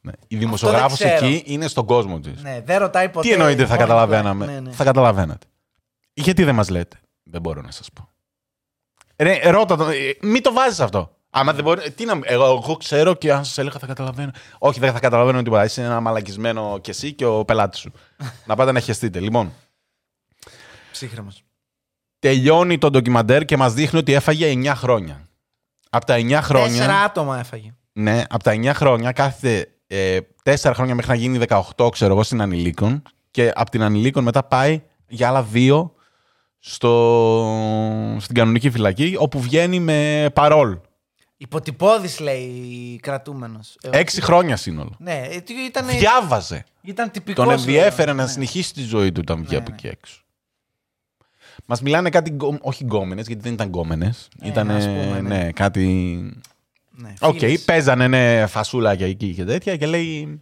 [0.00, 0.12] Ναι.
[0.28, 1.26] Η δημοσιογράφο δεν ξέρω.
[1.26, 2.42] εκεί είναι στον κόσμο της.
[2.42, 2.62] ναι.
[2.64, 3.26] Δεν ρωτάει ποτέ.
[3.28, 4.46] Τι εννοείται θα Όχι, καταλαβαίναμε.
[4.46, 4.70] Ναι, ναι.
[4.70, 5.46] Θα καταλαβαίνατε.
[6.12, 8.08] Γιατί δεν μας λέτε; Δεν μπορώ να σας πω.
[9.16, 9.90] Ρε, ρώτα τον.
[9.90, 11.16] ε, Μην το βάζεις αυτό.
[11.34, 11.90] Άμα δεν μπορεί.
[11.90, 14.30] Τι να, εγώ, εγώ ξέρω και αν σας έλεγα θα καταλαβαίνω.
[14.58, 15.64] Όχι, δεν θα καταλαβαίνω τίποτα.
[15.64, 17.92] Είσαι ένα μαλακισμένο κι εσύ και ο πελάτης σου.
[18.46, 19.20] να πάτε να χεστείτε.
[19.20, 19.52] Λοιπόν,
[20.92, 21.42] Ψύχρεμος.
[22.18, 25.28] τελειώνει το ντοκιμαντέρ και μας δείχνει ότι έφαγε 9 χρόνια.
[25.90, 26.68] Από τα 9 χρόνια.
[26.68, 27.74] Τέσσερα άτομα έφαγε.
[27.92, 31.44] Ναι, από τα 9 χρόνια κάθεται ε, 4 χρόνια μέχρι να γίνει
[31.76, 33.02] 18, ξέρω εγώ, στην Ανηλίκων.
[33.30, 35.90] Και από την Ανηλίκων μετά πάει για άλλα 2
[36.58, 40.78] στο, στην κανονική φυλακή, όπου βγαίνει με parole.
[41.42, 43.76] Υποτυπώδης λέει κρατούμενος.
[43.90, 44.94] 6 χρόνια σύνολο.
[44.98, 46.64] Ναι, ε, τι- ήταν, Διάβαζε.
[46.82, 47.44] ήταν τυπικός.
[47.44, 48.28] Τον ενδιέφερε να ναι.
[48.30, 49.76] συνεχίσει τη ζωή του όταν βγει Ναι, από ναι.
[49.76, 50.20] εκεί έξω.
[51.66, 54.28] Μας μιλάνε κάτι, γκο- όχι γκόμενες, γιατί δεν ήταν γκόμενες.
[54.36, 55.36] Ναι, ήταν ας πούμε, ναι.
[55.36, 55.86] ναι, κάτι
[56.90, 57.60] Ναι, Οκ, φίλες.
[57.64, 60.40] παίζανε ναι, φασούλα και εκεί και τέτοια και λέει.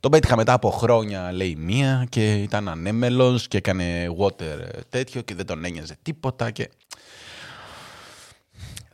[0.00, 5.20] Τον πέτυχα μετά από χρόνια, λέει μία και ήταν ανέμελος και έκανε water ε, τέτοιο
[5.22, 6.70] και δεν τον ένοιαζε τίποτα και...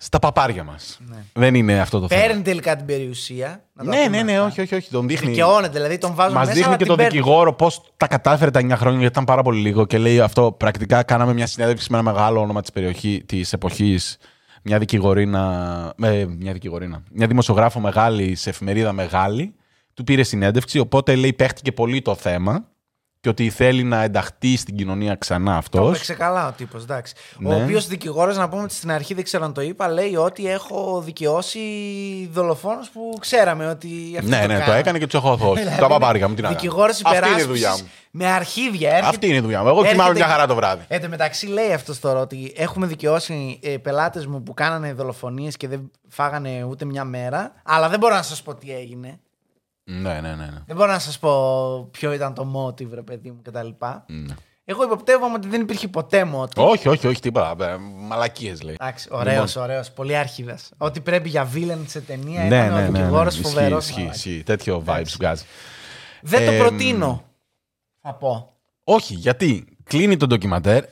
[0.04, 0.98] Στα παπάρια μας.
[1.08, 1.16] Ναι.
[1.32, 2.20] Δεν είναι αυτό το θέμα.
[2.22, 3.64] Παίρνει τελικά την περιουσία.
[3.72, 4.44] να τα Ναι, πούμε ναι, ναι, αυτά.
[4.46, 4.90] όχι, όχι, όχι.
[4.90, 5.28] Τον δείχνει.
[5.28, 6.52] Δικαιώνεται, δηλαδή τον βάζουν Μας μέσα.
[6.52, 7.18] δείχνει αλλά και την τον παίρνει.
[7.18, 9.86] δικηγόρο πώς τα κατάφερε τα 9 χρόνια, γιατί ήταν πάρα πολύ λίγο.
[9.86, 14.16] Και λέει αυτό, πρακτικά κάναμε μια συνέντευξη με ένα μεγάλο όνομα της περιοχή, της εποχής.
[14.62, 15.92] Μια δικηγορίνα.
[16.02, 17.02] Ε, μια δικηγορίνα.
[17.12, 19.54] Μια δημοσιογράφο μεγάλη σε εφημερίδα μεγάλη.
[19.94, 22.64] Του πήρε συνέντευξη, οπότε λέει παίχτηκε πολύ το θέμα
[23.22, 25.88] και ότι θέλει να ενταχθεί στην κοινωνία ξανά Το αυτός.
[25.88, 27.14] έπαιξε καλά ο τύπος, εντάξει.
[27.38, 27.54] Ναι.
[27.54, 30.48] Ο οποίος δικηγόρος, να πούμε ότι στην αρχή δεν ξέρω αν το είπα, λέει ότι
[30.50, 31.60] έχω δικαιώσει
[32.32, 33.88] δολοφόνους που ξέραμε ότι.
[34.18, 34.78] αυτοί Ναι, ναι, το κάνανε.
[34.78, 35.60] έκανε και τους έχω δώσει.
[35.62, 36.60] Δηλαδή, Τα παπάρια μου, την αγάπη.
[36.60, 37.90] Δικηγόρος Αυτή είναι η υπεράσπισης δουλειά μου.
[38.10, 38.88] Με αρχίδια.
[38.88, 39.08] Έρχεται...
[39.08, 39.68] Αυτή είναι η δουλειά μου.
[39.68, 40.84] Εγώ κοιμάμαι έρχεται- μια χαρά το βράδυ.
[40.88, 45.56] Εν τω μεταξύ λέει αυτός τώρα ότι έχουμε δικαιώσει ε, πελάτες μου που κάνανε δολοφονίες
[45.56, 47.52] και δεν φάγανε ούτε μια μέρα.
[47.62, 49.20] Αλλά δεν μπορώ να σας πω τι έγινε.
[49.84, 50.34] Ναι, ναι, ναι.
[50.34, 50.62] ναι.
[50.66, 53.68] Δεν μπορώ να σας πω ποιο ήταν το motive, ρε παιδί μου κτλ.
[54.06, 54.34] Ναι.
[54.64, 56.54] Εγώ υποπτεύομαι ότι δεν υπήρχε ποτέ motive.
[56.68, 57.78] Όχι, όχι, όχι, τίποτα.
[57.78, 58.76] Μαλακίες λέει.
[58.80, 59.90] Εντάξει, ωραίος, ωραίος.
[59.90, 60.70] Πολύ άρχιδας.
[60.76, 62.98] Ό,τι πρέπει για βίλεν σε ταινία Ναι, ήταν ναι, ο ναι.
[62.98, 63.42] δικηγόρος ναι.
[63.42, 63.88] φοβερός.
[63.88, 64.42] Ισχύει, ισχύει, ισχύει.
[64.42, 65.44] Τέτοιο vibe σου βγάζει.
[66.22, 67.24] Δεν το Ε, προτείνω.
[68.00, 68.52] Θα πω.
[68.84, 70.84] Όχι, γιατί κλείνει το ντοκιμαντέρ,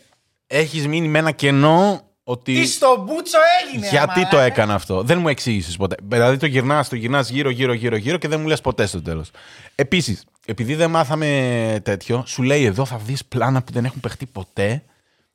[0.46, 2.54] έχεις μείνει με ένα κενό ότι.
[2.54, 4.28] Τι στο μπούτσο έγινε, Γιατί μαλάκα.
[4.28, 5.02] το έκανα αυτό.
[5.02, 5.96] Δεν μου εξήγησε ποτέ.
[6.02, 9.02] Δηλαδή το γυρνάς, το γυρνάς γύρω, γύρω, γύρω, γύρω και δεν μου λες ποτέ στο
[9.02, 9.30] τέλος.
[9.74, 14.26] Επίσης, επειδή δεν μάθαμε τέτοιο, σου λέει εδώ θα δεις πλάνα που δεν έχουν παιχτεί
[14.26, 14.82] ποτέ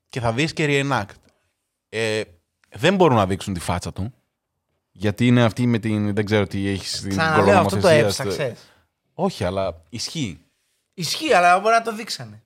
[0.10, 1.14] και θα δεις και reenact.
[1.90, 2.22] Ε,
[2.70, 4.14] δεν μπορούν να δείξουν τη φάτσα του.
[4.92, 6.14] Γιατί είναι αυτή με την.
[6.16, 8.26] Δεν ξέρω τι έχεις στην Ξαναλέω, αυτό το κολονομοθεσία.
[8.26, 8.60] έψαξες.
[9.14, 10.40] Όχι, αλλά ισχύει.
[10.94, 12.44] Ισχύει, αλλά μπορεί να το δείξανε.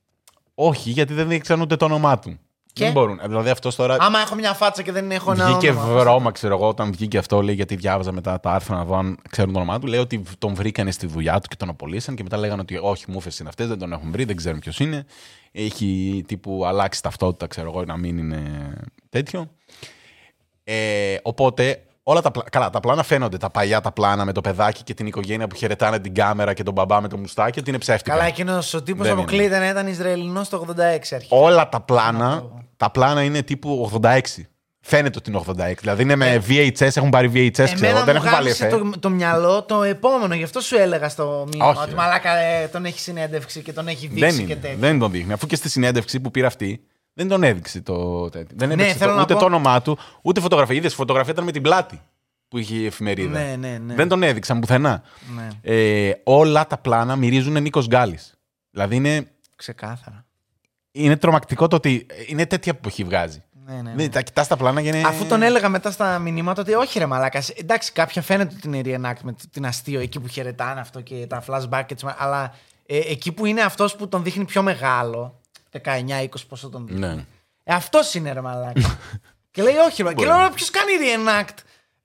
[0.54, 2.38] Όχι, γιατί δεν δείξαν ούτε το όνομά του.
[2.72, 3.20] Και; Δεν μπορούν.
[3.26, 3.96] Δηλαδή αυτός τώρα.
[4.00, 5.46] Άμα έχω μια φάτσα και δεν έχω ένα.
[5.46, 8.84] Βγήκε όνομα, βρώμα, ξέρω εγώ, όταν βγήκε αυτό, λέει, γιατί διάβαζα μετά τα άρθρα να
[8.84, 9.86] δω αν ξέρουν το όνομά του.
[9.86, 13.04] Λέει ότι τον βρήκανε στη δουλειά του και τον απολύσαν και μετά λέγανε ότι όχι,
[13.08, 15.06] μούφε είναι αυτές, δεν τον έχουν βρει, δεν ξέρουν ποιος είναι.
[15.52, 18.72] Έχει τύπου αλλάξει ταυτότητα, ξέρω εγώ, να μην είναι
[19.08, 19.50] τέτοιο.
[20.64, 22.42] Ε, οπότε όλα τα, πλα...
[22.50, 23.36] Καλά, τα πλάνα φαίνονται.
[23.36, 26.62] Τα παλιά τα πλάνα με το παιδάκι και την οικογένεια που χαιρετάνε την κάμερα και
[26.62, 28.14] τον μπαμπά με το μουστάκι, ότι είναι ψεύτικα.
[28.16, 31.26] Καλά, εκείνος ο τύπος Δεν αποκλείται να ήταν Ισραηλινός το 86 αρχικά.
[31.28, 32.42] Όλα τα πλάνα,
[32.76, 34.18] τα πλάνα είναι τύπου 86.
[34.82, 35.74] Φαίνεται ότι είναι 86.
[35.80, 38.66] Δηλαδή είναι με VHS, έχουν πάρει VHS, ξέρω, Ε, Εμένα δεν μου έχουν βάλει γάμισε
[38.66, 38.76] εφέ.
[38.76, 41.96] το, το μυαλό το επόμενο, γι' αυτό σου έλεγα στο μήνυμα Όχι, ότι ρε.
[41.96, 44.54] μαλάκα ε, τον έχει συνέντευξη και τον έχει Δεν δείξει και είναι.
[44.60, 44.76] τέτοια.
[44.78, 45.32] Δεν τον δείχνει.
[45.32, 46.80] Αφού και στη συνέντευξη που πήρε αυτή,
[47.20, 48.56] Δεν τον έδειξε το τέτοιο.
[48.58, 50.76] Δεν έδειξε θέλω το, να ούτε πω- το όνομά του, ούτε φωτογραφία.
[50.76, 52.00] Είδες φωτογραφία ήταν με την πλάτη
[52.48, 53.38] που είχε η εφημερίδα.
[53.40, 53.94] Ναι, ναι, ναι.
[53.94, 55.02] Δεν τον έδειξαν πουθενά.
[55.36, 58.34] Ναι, Ε, όλα τα πλάνα μυρίζουν Νίκος Γκάλης.
[58.70, 60.24] Δηλαδή είναι, ξεκάθαρα.
[60.92, 63.42] είναι τρομακτικό το ότι είναι τέτοια εποχή βγάζει.
[63.66, 63.92] Ναι, ναι, ναι.
[63.96, 65.02] Δεν, τα κοιτάς τα πλάνα και είναι.
[65.06, 67.48] Αφού τον έλεγα μετά στα μηνύματα ότι όχι ρε μαλάκας.
[67.48, 71.42] Εντάξει, κάποια φαίνεται ότι είναι reenactment, ότι είναι αστείο εκεί που χαιρετάνε αυτό και τα
[71.46, 72.54] flashback και τις μα- Αλλά
[72.86, 75.39] ε, εκεί που είναι αυτός που τον δείχνει πιο μεγάλο,
[75.82, 77.06] 19-20 πόσο τον δείχνει.
[77.06, 77.24] Ναι.
[77.64, 78.98] Ε, αυτός είναι ρε μαλάκα.
[79.50, 80.14] και λέει όχι, ρε.
[80.14, 81.54] Και λέω ποιος κάνει reenact.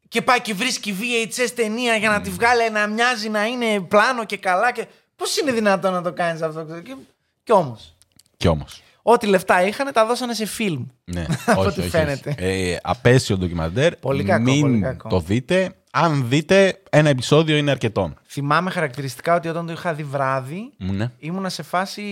[0.08, 4.26] Και πάει και βρίσκει VHS ταινία για να τη βγάλει να μοιάζει να είναι πλάνο
[4.26, 4.72] και καλά.
[4.72, 4.86] Και...
[5.16, 6.64] Πώς είναι δυνατόν να το κάνεις αυτό.
[6.84, 6.96] Και,
[7.44, 7.96] και όμως.
[8.38, 8.82] Κι όμως.
[9.02, 10.86] Ό,τι λεφτά είχαν τα δώσανε σε φιλμ.
[11.04, 12.30] Ναι, Από όχι, ό,τι όχι, φαίνεται.
[12.30, 12.72] όχι.
[12.72, 13.96] Ε, απέσιο ντοκιμαντέρ.
[13.96, 15.10] Πολύ κακό, Μην πολύ κακό.
[15.10, 15.76] το δείτε.
[15.98, 18.14] Αν δείτε, ένα επεισόδιο είναι αρκετό.
[18.28, 21.12] Θυμάμαι χαρακτηριστικά ότι όταν το είχα δει βράδυ, Ναι.
[21.20, 22.04] ήμουνα σε φάση.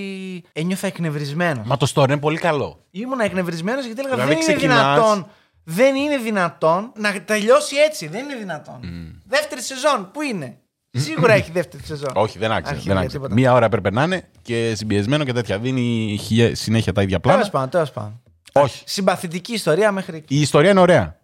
[0.53, 1.67] ένιωθα εκνευρισμένος.
[1.67, 2.79] Μα το story είναι πολύ καλό.
[2.91, 5.27] Ήμουνα εκνευρισμένος γιατί έλεγα Δηλαδή δεν είναι ξεκινάς- δυνατόν.
[5.63, 8.07] Δεν είναι δυνατόν να τελειώσει έτσι.
[8.07, 8.79] Δεν είναι δυνατόν.
[9.27, 10.57] Δεύτερη σεζόν, πού είναι;
[10.91, 12.11] Σίγουρα έχει δεύτερη σεζόν.
[12.13, 12.69] Όχι, δεν άξιζε.
[12.69, 13.17] Αρχίδια, Δεν άξιζε.
[13.17, 13.33] τίποτα.
[13.33, 15.57] Μία ώρα έπρεπε να είναι και συμπιεσμένο και τέτοια.
[15.59, 17.51] Δίνει χιλιέ- συνέχεια τα ίδια Τέλος πλάνα.
[17.51, 18.21] πάντων, τέλος πάντων.
[18.51, 18.81] Όχι.
[18.85, 20.35] Συμπαθητική ιστορία μέχρι εκεί.
[20.35, 21.17] Η ιστορία είναι ωραία.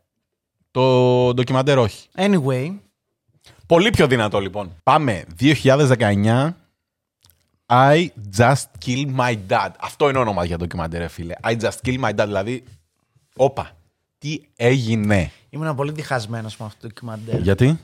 [0.71, 2.07] Το ντοκιμαντέρ όχι.
[2.15, 2.75] Anyway,
[3.65, 4.71] Πολύ πιο δυνατό λοιπόν.
[4.83, 5.25] Πάμε.
[5.39, 6.49] 2019.
[7.71, 9.69] I just kill my dad.
[9.79, 11.35] Αυτό είναι όνομα για ντοκιμαντέρ, ρε φίλε.
[11.43, 12.23] I just kill my dad.
[12.25, 12.63] Δηλαδή,
[13.35, 13.71] όπα.
[14.17, 17.39] Τι έγινε; ήμουν πολύ διχασμένος με αυτό το ντοκιμαντέρ.
[17.41, 17.79] Γιατί;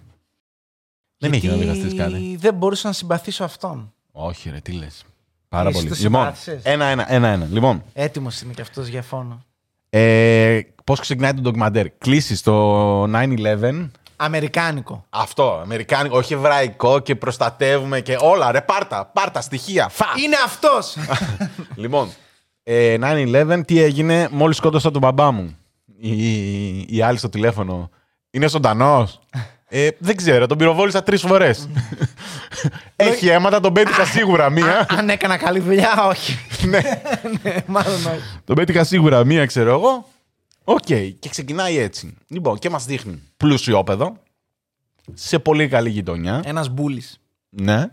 [1.17, 2.35] Δεν έχει να Γιατί δικαστεί κάτι.
[2.35, 3.93] Δεν μπορούσα να συμπαθήσω αυτόν.
[4.11, 5.03] Όχι, ρε, τι λες.
[5.49, 5.89] Πάρα Εσύ πολύ.
[5.89, 7.11] το Λοιπόν, συμπάθησες; ένα-ένα.
[7.11, 7.45] ένα-ένα.
[7.45, 9.45] Λοιπόν, Έτοιμος είναι κι αυτός για φόνο.
[9.97, 13.89] Ε, πώς ξεκινάει το ντοκιμαντέρ; Κλείσει το 9-11.
[14.15, 15.05] Αμερικάνικο.
[15.09, 18.51] Αυτό, αμερικάνικο, όχι εβραϊκό και προστατεύουμε και όλα.
[18.51, 19.89] Ρε, πάρτα, πάρτα, στοιχεία.
[19.89, 20.05] Φα!
[20.23, 20.95] Είναι αυτός!
[21.75, 22.09] Λοιπόν,
[22.63, 25.57] ε, 9-11, τι έγινε, μόλις σκότωσα τον μπαμπά μου.
[25.97, 27.89] Η, η άλλη στο τηλέφωνο.
[28.31, 29.19] Είναι ζωντανός;
[29.77, 31.69] Ε, δεν ξέρω, τον πυροβόλησα τρεις φορές.
[32.95, 34.85] Έχει αίματα, τον πέτυχα σίγουρα μία.
[34.89, 36.37] Αν έκανα καλή δουλειά, όχι.
[36.67, 36.79] ναι,
[37.43, 38.39] ναι, μάλλον όχι.
[38.43, 40.07] τον πέτυχα σίγουρα μία, ξέρω εγώ.
[40.63, 40.85] Οκ,
[41.19, 42.17] και ξεκινάει έτσι.
[42.27, 44.17] Λοιπόν, και μας δείχνει πλουσιόπαιδο,
[45.13, 46.41] σε πολύ καλή γειτονιά.
[46.45, 47.19] Ένας μπούλης.
[47.49, 47.85] Ναι.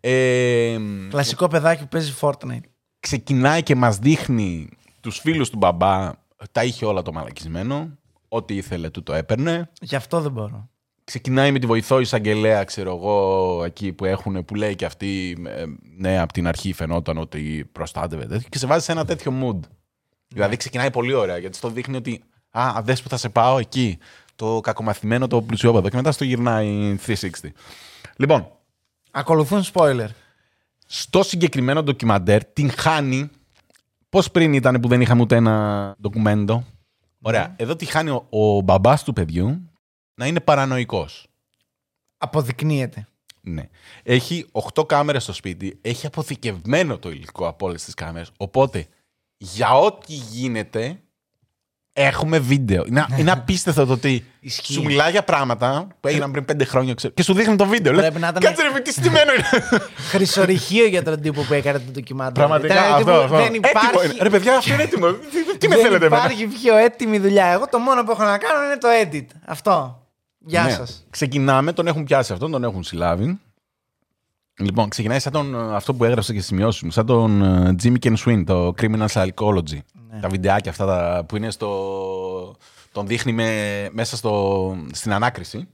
[0.00, 0.76] Ε,
[1.08, 2.60] Κλασικό παιδάκι που παίζει Fortnite.
[3.00, 4.68] ξεκινάει και μας δείχνει
[5.00, 6.10] τους φίλους του μπαμπά.
[6.52, 7.90] Τα είχε όλα το μαλακισμένο.
[8.34, 9.70] Ό,τι ήθελε του το έπαιρνε.
[9.80, 10.70] Γι' αυτό δεν μπορώ.
[11.04, 15.64] Ξεκινάει με τη βοηθό εισαγγελέα, ξέρω εγώ, εκεί που έχουν, που λέει και αυτή, ε,
[15.96, 18.48] ναι, από την αρχή φαινόταν ότι προστάτευε τέτοιο.
[18.48, 19.60] Και σε βάζει σε ένα τέτοιο mood.
[20.28, 23.98] Δηλαδή ξεκινάει πολύ ωραία, γιατί στο δείχνει ότι, α, δες που θα σε πάω εκεί.
[24.36, 25.88] Το κακομαθημένο, το πλουσιόπεδο.
[25.88, 27.52] Και μετά στο γυρνάει 360.
[28.16, 28.48] Λοιπόν,
[29.10, 30.08] Ακολουθούν spoiler.
[30.86, 33.30] στο συγκεκριμένο ντοκιμαντέρ την χάνει.
[34.08, 36.64] Πώς πριν ήταν που δεν είχαμε ούτε ένα ντοκουμέντο;
[37.22, 37.54] Ωραία.
[37.58, 39.70] Εδώ τη χάνει ο, ο μπαμπάς του παιδιού
[40.14, 41.26] να είναι παρανοϊκός.
[42.16, 43.06] Αποδεικνύεται.
[43.40, 43.68] Ναι.
[44.02, 45.78] Έχει 8 κάμερες στο σπίτι.
[45.82, 48.30] Έχει αποθηκευμένο το υλικό από όλες τις κάμερες.
[48.36, 48.86] Οπότε
[49.36, 51.02] για ό,τι γίνεται
[51.92, 52.84] έχουμε βίντεο.
[52.86, 54.72] Είναι, είναι απίστευτο το ότι Ισχύει.
[54.72, 57.92] σου μιλάει για πράγματα που έγιναν πριν 5 χρόνια ξέρω, και σου δείχνει το βίντεο.
[57.92, 59.46] Λες, Πρέπει να ήταν- Κάτσε ρε, τι στημένο είναι.
[60.10, 62.32] Χρυσορυχείο για τον τύπο που έκανε το ντοκιμαντέρ.
[62.32, 63.36] Πραγματικά Ήταν αυτό, τύπου, αυτό.
[63.36, 64.14] Δεν Έτοιμο υπάρχει, είναι.
[64.22, 65.06] Ρε παιδιά, αυτό είναι έτοιμο.
[65.12, 67.46] Τι- Τι με δεν θέλετε εμένα; υπάρχει πιο έτοιμη δουλειά.
[67.46, 69.26] Εγώ το μόνο που έχω να κάνω είναι το edit.
[69.46, 70.02] Αυτό.
[70.38, 70.70] Γεια Ναι.
[70.70, 71.06] σας.
[71.10, 73.40] Ξεκινάμε, τον έχουν πιάσει αυτόν, τον έχουν συλλάβει.
[74.58, 77.96] Λοιπόν, ξεκινάει σαν τον, ε, αυτό που έγραψα και σημειώσει μου, σαν τον ε, Jimmy
[78.06, 79.78] Ken Swin, το Criminal Psychology.
[80.12, 80.20] Ναι.
[80.20, 82.56] Τα βιντεάκια αυτά τα, που είναι στο.
[82.92, 85.68] τον δείχνει με, μέσα στο, στην ανάκριση.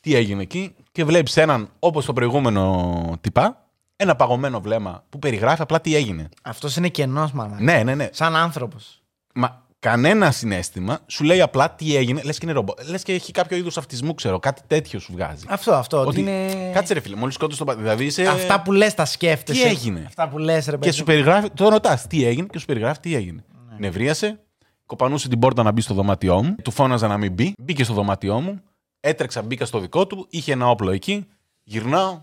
[0.00, 3.66] Τι έγινε εκεί και βλέπεις έναν, όπως το προηγούμενο τυπά,
[3.96, 6.28] ένα παγωμένο βλέμμα που περιγράφει απλά τι έγινε.
[6.42, 7.60] Αυτός είναι κενός, μάνα.
[7.60, 8.08] Ναι, ναι, ναι.
[8.12, 9.02] Σαν άνθρωπος.
[9.34, 12.22] Μα κανένα συνέστημα σου λέει απλά τι έγινε.
[12.22, 12.74] Λες και είναι ρομπό.
[12.88, 14.38] Λες και έχει κάποιο είδους αυτισμού, ξέρω.
[14.38, 15.44] Κάτι τέτοιο σου βγάζει.
[15.48, 16.00] Αυτό, αυτό.
[16.00, 16.70] Ότι Ότι είναι...
[16.74, 17.84] Κάτσε ρε φίλε, μόλις σκότωσε τον πατέρα.
[17.84, 18.26] Δηλαδή είσαι.
[18.26, 19.62] Αυτά που λες, τα σκέφτεσαι.
[19.62, 20.90] Τι έγινε; Αυτά που λες, ρε παιδί.
[20.90, 21.50] Και σου περιγράφει.
[21.50, 23.44] Το ρωτάς τι έγινε και σου περιγράφει τι έγινε.
[23.68, 23.76] Ναι.
[23.78, 24.40] Νευρίασε,
[24.86, 26.54] κοπανούσε την πόρτα να μπει στο δωμάτιό μου.
[26.62, 27.54] Του φώναζα να μην μπει.
[27.58, 28.60] Μπήκε στο δωμάτιό μου.
[29.00, 30.26] Έτρεξα, μπήκα στο δικό του.
[30.30, 31.26] Είχε ένα όπλο εκεί.
[31.62, 32.20] Γυρνάω.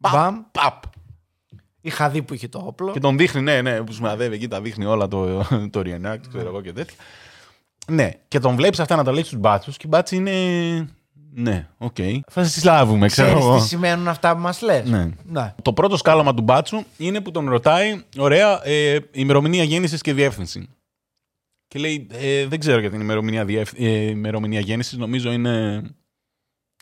[0.00, 0.12] Παπ.
[0.12, 0.42] Μπαμ.
[0.52, 0.82] παπ.
[1.80, 2.92] Είχα δει που είχε το όπλο.
[2.92, 6.48] Και τον δείχνει, ναι, ναι, που σημαδεύει εκεί, τα δείχνει όλα το, το reenact, ξέρω
[6.48, 6.96] εγώ και τέτοια.
[7.86, 10.88] Ναι, και τον βλέπεις αυτά να τα λέει στους μπάτσους και οι μπάτσοι είναι.
[11.34, 11.96] Ναι, οκ.
[12.30, 13.58] Θα σε συλλάβουμε, ξέρω Ξέρεις εγώ.
[13.58, 14.88] τι σημαίνουν αυτά που μας λες.
[14.88, 15.08] Ναι.
[15.24, 15.54] ναι.
[15.62, 20.68] Το πρώτο σκάλωμα του μπάτσου είναι που τον ρωτάει, ωραία, ε, ημερομηνία γέννησης και διεύθυνση.
[21.68, 23.74] Και λέει, ε, δεν ξέρω για την ημερομηνία, διεύθ...
[23.78, 25.82] ε, ημερομηνία γέννησης, νομίζω είναι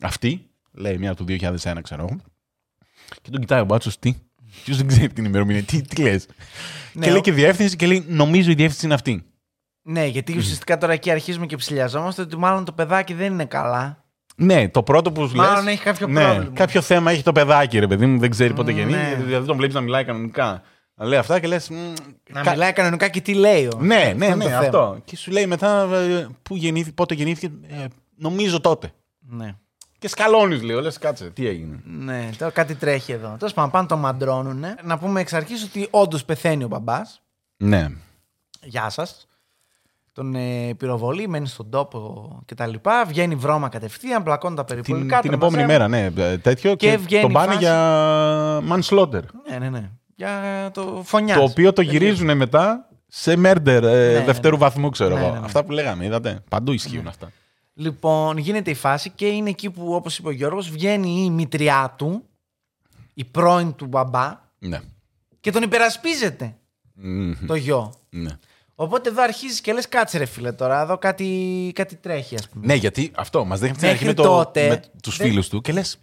[0.03, 0.47] αυτή.
[0.73, 2.17] Λέει μια του 2001, ξέρω εγώ.
[3.23, 4.15] Και τον κοιτάει ο μπάτσος, τι;
[4.65, 5.63] Ποιος δεν ξέρει την ημερομηνία.
[5.63, 6.27] Τι, τι λες.
[6.93, 9.23] Ναι, και λέει ο- και διεύθυνση και λέει Νομίζω η διεύθυνση είναι αυτή.
[9.83, 14.05] Ναι, γιατί ουσιαστικά τώρα εκεί αρχίζουμε και ψηλιαζόμαστε ότι μάλλον το παιδάκι δεν είναι καλά.
[14.37, 16.51] Ναι, το πρώτο που σου λες, Μάλλον έχει κάποιο ναι, πρόβλημα.
[16.55, 19.17] Κάποιο θέμα έχει το παιδάκι, ρε παιδί μου, δεν ξέρει πότε Μ, γεννήθηκε.
[19.17, 19.25] ναι.
[19.25, 20.63] Δηλαδή τον βλέπεις να μιλάει κανονικά.
[20.95, 21.71] Να λέει αυτά και λες.
[22.33, 23.67] Να μιλάει κανονικά και τι λέει.
[23.67, 24.59] ο- Ναι, αυτό ναι, είναι ναι, το θέμα.
[24.59, 25.01] αυτό.
[25.05, 27.51] Και σου λέει μετά ε, πού γεννήθηκε, πότε γεννήθηκε.
[27.69, 27.85] ε,
[28.17, 28.91] νομίζω τότε.
[29.21, 29.55] Ναι.
[29.99, 31.81] Και σκαλώνεις, λέω, λε κάτσε, τι έγινε.
[31.85, 33.35] Ναι, τώρα κάτι τρέχει εδώ.
[33.39, 34.65] Τέλος πάντων, πάνε το μαντρώνουν.
[34.85, 37.23] Να πούμε εξ αρχής ότι όντως πεθαίνει ο μπαμπάς.
[37.57, 37.87] Ναι.
[38.63, 39.27] Γεια σας.
[40.13, 42.73] Τον ε, πυροβολεί, μένει στον τόπο κτλ.
[43.07, 45.21] Βγαίνει βρώμα κατευθείαν, πλακώνει τα Την, περιπολικά.
[45.21, 45.91] την τον επόμενη μαζεύουν.
[45.91, 46.75] μέρα, ναι, ε, τέτοιο.
[46.75, 47.59] Και Και, βγαίνει τον η πάνε φάση.
[47.65, 49.23] για manslaughter.
[49.51, 49.91] Ναι, ναι, ναι.
[50.15, 50.31] Για
[50.75, 51.35] το φωνιά.
[51.35, 54.61] Το οποίο το γυρίζουν μετά σε murder ε, ναι, δευτέρου ναι.
[54.61, 55.33] βαθμού, ξέρω Ναι, εγώ.
[55.33, 55.45] ναι, ναι.
[55.45, 56.41] Αυτά που λέγαμε, είδατε.
[56.49, 57.31] Παντού ισχύουν αυτά.
[57.81, 61.95] Λοιπόν, γίνεται η φάση και είναι εκεί που, όπως είπε ο Γιώργος, βγαίνει η μητριά
[61.99, 62.23] του,
[63.15, 64.81] η πρώην του μπαμπά, Ναι.
[65.41, 66.57] και τον υπερασπίζεται
[66.95, 67.33] Μμμ.
[67.47, 67.95] το γιο.
[68.11, 68.31] ναι.
[68.75, 72.67] Οπότε εδώ αρχίζεις και λες: Κάτσε ρε φίλε τώρα, εδώ κάτι, κάτι τρέχει, ας πούμε.
[72.67, 75.49] Ναι, γιατί αυτό μας δείχνει στην αρχή Μέχρι με, το, τότε με τους δεν- φίλους
[75.49, 75.99] του και λες.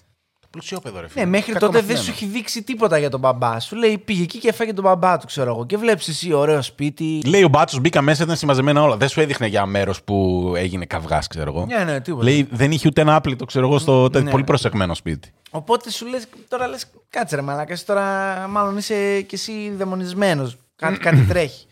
[0.56, 1.24] Το πλουσιόπεδο, ρε φίλε.
[1.24, 2.04] Ναι, μέχρι Κακό τότε δεν μαθημένο.
[2.06, 3.76] σου έχει δείξει τίποτα για τον μπαμπά σου.
[3.76, 5.66] Λέει πήγε εκεί και έφαγε τον μπαμπά του, ξέρω εγώ.
[5.66, 7.22] Και βλέπεις εσύ ωραίο σπίτι.
[7.26, 8.98] Λέει ο μπάτσος μπήκα μέσα, ήταν συμμαζεμένα όλα.
[8.98, 11.66] Δεν σου έδειχνε για μέρος που έγινε καυγάς, ξέρω εγώ.
[11.66, 12.24] Ναι, ναι, τίποτα.
[12.24, 14.32] Λέει δεν είχε ούτε ένα άπλητο, ξέρω εγώ, στο τέτοιο Ναι.
[14.32, 15.34] πολύ προσεγμένο σπίτι.
[15.52, 18.04] Οπότε σου λες, τώρα λες, κάτσε ρε μαλάκα, εσύ τώρα
[18.50, 20.58] μάλλον είσαι κι εσύ δαιμονισμένος.
[20.76, 21.66] Κάτι, κάτι τρέχει.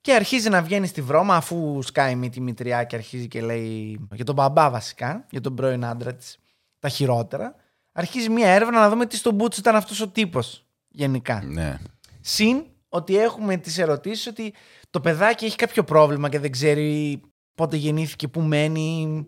[0.00, 4.00] Και αρχίζει να βγαίνει στη βρώμα αφού σκάει με τη μητριά και αρχίζει και λέει
[4.12, 6.38] για τον μπαμπά βασικά, για τον πρώην άντρα της,
[6.78, 7.54] τα χειρότερα.
[7.98, 11.42] Αρχίζει μια έρευνα να δούμε τι στον πούτσο ήταν αυτός ο τύπος γενικά.
[11.44, 11.78] Ναι.
[12.20, 14.54] Συν ότι έχουμε τις ερωτήσεις ότι
[14.90, 17.20] το παιδάκι έχει κάποιο πρόβλημα και δεν ξέρει
[17.54, 19.26] πότε γεννήθηκε, πού μένει,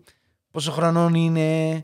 [0.51, 1.83] πόσο χρονών είναι,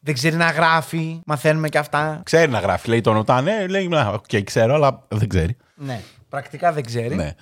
[0.00, 2.20] δεν ξέρει να γράφει, μαθαίνουμε και αυτά.
[2.24, 5.56] Ξέρει να γράφει, λέει τον Οτάνε, λέει, να, οκ, ξέρω, αλλά δεν ξέρει.
[5.74, 7.14] Ναι, πρακτικά δεν ξέρει.
[7.14, 7.34] Ναι.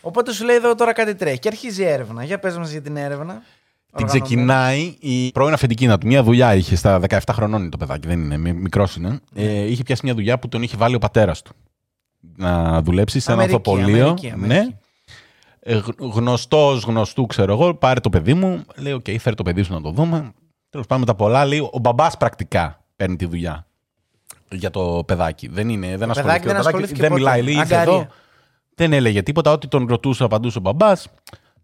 [0.00, 2.24] Οπότε σου λέει εδώ τώρα κάτι τρέχει και αρχίζει η έρευνα.
[2.24, 3.42] Για πες μας για την έρευνα.
[3.96, 4.26] Την Οργανωμένη.
[4.26, 6.06] ξεκινάει η πρώην αφεντική του.
[6.06, 9.20] Μια δουλειά είχε στα 17 χρονών είναι το παιδάκι, δεν είναι, μικρός είναι.
[9.34, 11.52] Ε, είχε πιάσει μια δουλειά που τον είχε βάλει ο πατέρας του.
[12.36, 14.04] Να δουλέψει σε ένα Αμερική, ανθοπωλείο.
[14.06, 14.54] Αμερική, Αμερική.
[14.66, 14.78] Ναι.
[15.60, 18.64] Ε, γνωστός γνωστού, ξέρω εγώ, πάρε το παιδί μου.
[18.76, 20.32] Λέει: Οκ, φέρε το παιδί σου να το δούμε.
[20.70, 23.66] Τέλος πάντων, με τα πολλά λέει: Ο μπαμπάς πρακτικά παίρνει τη δουλειά
[24.50, 25.48] για το παιδάκι.
[25.48, 26.22] Δεν είναι, δεν ασχολήθηκε.
[26.22, 27.20] παιδάκι δεν το παιδάκι ασχολήθηκε δεν ποτέ.
[27.22, 27.94] μιλάει, λέει: Ήρθε Αγγαρεία.
[27.94, 28.06] εδώ.
[28.74, 29.52] Δεν έλεγε τίποτα.
[29.52, 31.08] Ό,τι τον ρωτούσε, απαντούσε ο μπαμπάς.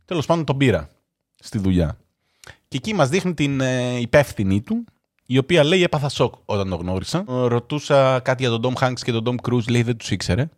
[0.04, 0.88] Τέλος πάντων, τον πήρα
[1.34, 1.96] στη δουλειά.
[2.68, 4.84] Και εκεί μας δείχνει την ε, υπεύθυνή του,
[5.26, 7.18] η οποία λέει: Έπαθα σοκ όταν τον γνώρισα.
[7.18, 10.48] Ε, Ρωτούσα κάτι για τον Tom Hanks και τον Tom Cruise, λέει: Δεν τους ήξερε.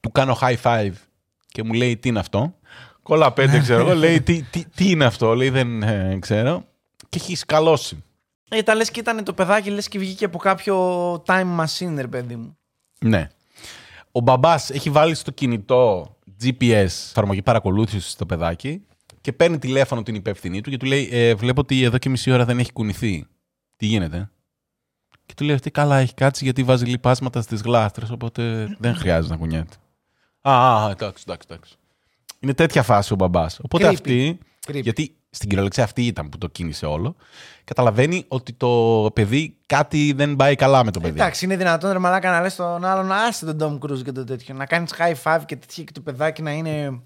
[0.00, 0.92] Του κάνω high five
[1.48, 2.54] και μου λέει: Τι είναι αυτό;
[3.02, 3.94] Κόλλα πέντε, ξέρω εγώ.
[3.94, 6.64] Λέει: τι, τι, τι είναι αυτό, λέει: Δεν ε, ξέρω.
[7.08, 8.04] Και έχει σκαλώσει.
[8.48, 10.76] Ε, τα λες και ήταν το παιδάκι, λες και βγήκε από κάποιο
[11.26, 12.56] time machine, ρε παιδί μου.
[12.98, 13.28] Ναι.
[14.12, 18.86] Ο μπαμπάς έχει βάλει στο κινητό GPS, εφαρμογή παρακολούθησης στο παιδάκι,
[19.26, 22.30] και παίρνει τηλέφωνο την υπεύθυνή του και του λέει: ε, Βλέπω ότι εδώ και μισή
[22.30, 23.26] ώρα δεν έχει κουνηθεί.
[23.76, 24.30] Τι γίνεται;
[25.26, 29.34] Και του λέει αυτή καλά έχει κάτσει γιατί βάζει λιπάσματα στις γλάστρες, οπότε δεν χρειάζεται
[29.34, 29.74] να κουνιέται.
[30.40, 31.74] Α, α, εντάξει, εντάξει, εντάξει.
[32.40, 33.58] Είναι τέτοια φάση ο μπαμπάς.
[33.62, 33.92] Οπότε Creepy.
[33.92, 34.82] αυτή, Creepy.
[34.82, 37.16] γιατί στην κυριολεξία αυτή ήταν που το κίνησε όλο,
[37.64, 41.20] καταλαβαίνει ότι το παιδί κάτι δεν πάει καλά με το παιδί.
[41.20, 44.24] Εντάξει, είναι δυνατόν ρε μαλάκα να λες τον άλλον άσε τον Tom Cruise και το
[44.24, 44.54] τέτοιο.
[44.54, 47.00] Να κάνεις high five και τέτοια και το παιδάκι να είναι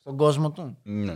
[0.00, 0.76] στον κόσμο του.
[0.82, 1.14] Ναι.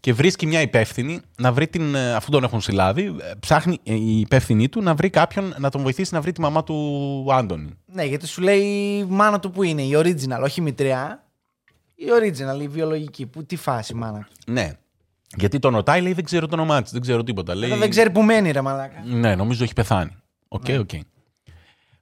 [0.00, 1.94] Και βρίσκει μια υπεύθυνη να βρει την.
[1.94, 5.70] ε, αφού τον έχουν συλλάβει, ε, ψάχνει ε, η υπεύθυνή του να βρει κάποιον να
[5.70, 7.70] τον βοηθήσει να βρει τη μαμά του Άντωνη.
[7.86, 11.22] Ναι, γιατί σου λέει η μάνα του που είναι, η original, όχι η μητριά.
[11.94, 13.26] Η original, η βιολογική.
[13.26, 14.28] Που, τι φάση, μάνα.
[14.46, 14.72] Ναι.
[15.36, 17.54] Γιατί τον ρωτάει, λέει δεν ξέρω το όνομά της, δεν ξέρω τίποτα.
[17.54, 19.02] Λέει, Εδώ δεν ξέρει που μένει, ρε μαλάκα.
[19.04, 20.16] Ναι, νομίζω έχει πεθάνει.
[20.48, 20.90] Οκ, οκ.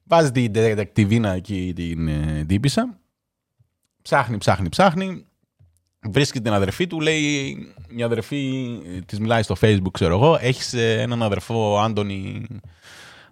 [0.03, 2.99] Βάζει την ντετεκτιβίνα εκεί την ε, τύπισσα.
[4.01, 5.25] Ψάχνει, ψάχνει, ψάχνει.
[6.09, 7.57] Βρίσκει την αδερφή του, λέει
[7.89, 8.67] μια αδερφή
[9.05, 10.37] της μιλάει στο facebook, ξέρω εγώ.
[10.41, 12.45] Έχεις έναν αδερφό, Άντονι.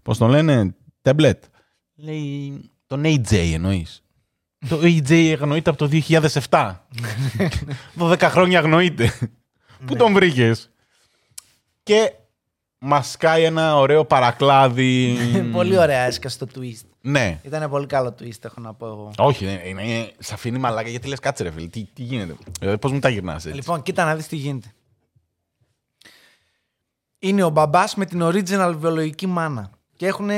[0.01, 1.43] Πώς τον λένε, Τέμπλετ;
[1.95, 4.03] Λέει τον AJ εννοείς.
[4.69, 5.89] το AJ αγνοείται από το
[6.49, 6.76] 2007.
[7.99, 9.13] 12 χρόνια αγνοείται.
[9.86, 10.69] Πού τον βρήκες;
[11.84, 12.11] Και
[12.78, 15.17] μα κάει ένα ωραίο παρακλάδι.
[15.53, 16.88] πολύ ωραία έσκα στο twist.
[17.08, 17.39] Ναι.
[17.43, 19.12] Ήταν πολύ καλό twist, έχω να πω εγώ.
[19.18, 21.68] Όχι, είναι, είναι, σε αφήνει μαλάκα γιατί λες κάτσε ρε φίλε.
[21.68, 23.58] Τι, τι γίνεται; Ε, Πώς μου τα γυρνάς έτσι.
[23.58, 24.74] Λοιπόν, κοίτα να δεις τι γίνεται.
[27.20, 29.72] Είναι ο μπαμπάς με την original βιολογική μάνα.
[29.95, 30.30] Και έχουν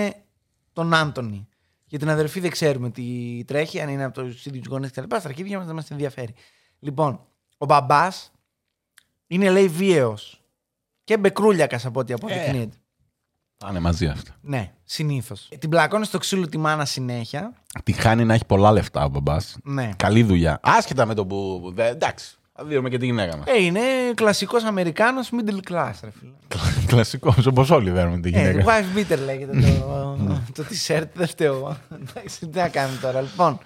[0.74, 1.48] τον Άντωνη.
[1.86, 5.04] Για την αδερφή δεν ξέρουμε τι τρέχει, αν είναι από τους ίδιους γονείς κτλ.
[5.04, 6.34] Στα αρχίδια μας δεν μας ενδιαφέρει.
[6.80, 7.20] Λοιπόν,
[7.58, 8.32] ο μπαμπάς
[9.28, 10.42] είναι λέει βίαιος.
[11.04, 12.78] Και μπεκρούλιακας από ό,τι αποδεικνύεται.
[13.58, 14.32] Πάνε μαζί αυτά.
[14.42, 15.50] Ναι, συνήθως.
[15.60, 17.54] Την πλακώνει στο ξύλο τη μάνα συνέχεια.
[17.84, 19.58] Τη χάνει να έχει πολλά λεφτά ο μπαμπάς.
[19.64, 19.90] Ναι.
[19.98, 20.60] Καλή δουλειά.
[20.64, 21.72] Άσχετα με το που.
[21.76, 22.36] δε- εντάξει.
[22.60, 23.46] Θα δίνουμε και τη γυναίκα μας.
[23.48, 23.80] Ε, είναι
[24.16, 26.32] κλασικός Αμερικάνος middle class, ρε φίλε.
[26.88, 28.66] Κλασικός, όπως όλοι δέρνουμε τη Ε, γυναίκα.
[28.66, 30.18] wife beater λέγεται το,
[30.56, 31.78] το t-shirt, δεν φταίω εγώ.
[32.02, 33.22] Εντάξει, τι να κάνουμε τώρα.
[33.22, 33.60] Λοιπόν,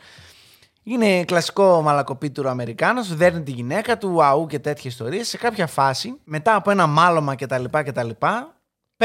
[0.83, 5.27] είναι κλασικό μαλακοπίτουρο Αμερικάνος, δέρνει τη γυναίκα του, αού και τέτοιες ιστορίες.
[5.27, 7.63] Σε κάποια φάση, μετά από ένα μάλωμα κτλ.
[7.69, 8.09] κτλ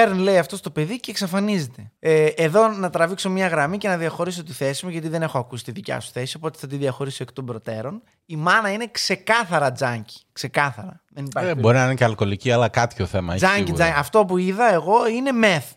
[0.01, 1.91] παίρνει, λέει, αυτό το παιδί και εξαφανίζεται.
[1.99, 5.39] Ε, εδώ να τραβήξω μια γραμμή και να διαχωρίσω τη θέση μου, γιατί δεν έχω
[5.39, 8.03] ακούσει τη δικιά σου θέση, οπότε θα τη διαχωρίσω εκ των προτέρων.
[8.27, 10.21] Η μάνα είναι ξεκάθαρα τζάνκι.
[10.33, 11.03] Ξεκάθαρα.
[11.11, 13.33] Δεν υπάρχει Ε, μπορεί να είναι και αλκοολική, αλλά κάποιο θέμα.
[13.35, 13.75] έχει Τζάνκι, σίγουρα.
[13.85, 13.99] τζάνκι.
[13.99, 15.71] Αυτό που είδα εγώ είναι meth.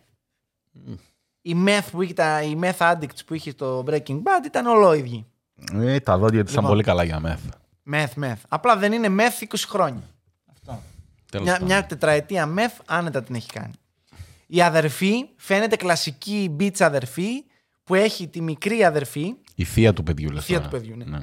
[1.42, 5.26] Η meth, που είχε, τα, η meth addicts που είχε στο Breaking Bad ήταν ολόιδιοι.
[5.74, 6.70] Ε, τα δόντια τη ήταν Λοιπόν.
[6.70, 7.40] πολύ καλά για μεθ.
[7.92, 8.42] Meth, meth.
[8.50, 10.04] Απλά δεν είναι meth 20 χρόνια.
[10.52, 10.82] Αυτό.
[11.32, 11.68] Τέλος Μια, πάντων.
[11.68, 13.74] μια τετραετία meth άνετα την έχει κάνει.
[14.52, 17.44] Η αδερφή φαίνεται κλασική beach αδερφή
[17.84, 19.34] που έχει τη μικρή αδερφή.
[19.56, 20.70] Η θεία του παιδιού, λες θεία τώρα.
[20.70, 21.20] του παιδιού, ναι.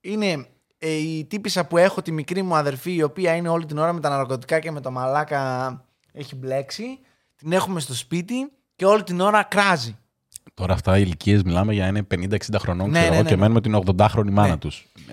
[0.00, 0.46] Είναι
[0.78, 3.92] ε, η τύπησα που έχω τη μικρή μου αδερφή η οποία είναι όλη την ώρα
[3.92, 6.98] με τα ναρκωτικά και με το μαλάκα έχει μπλέξει.
[7.36, 9.96] Την έχουμε στο σπίτι και όλη την ώρα κράζει.
[10.54, 13.34] Τώρα αυτά οι ηλικίες μιλάμε για είναι 50-60 χρονών Ναι, ξέρω ναι, εγώ, ναι, και
[13.34, 13.40] ναι.
[13.40, 14.58] μένουν με την 80χρονη μάνα
[15.06, 15.12] Ναι.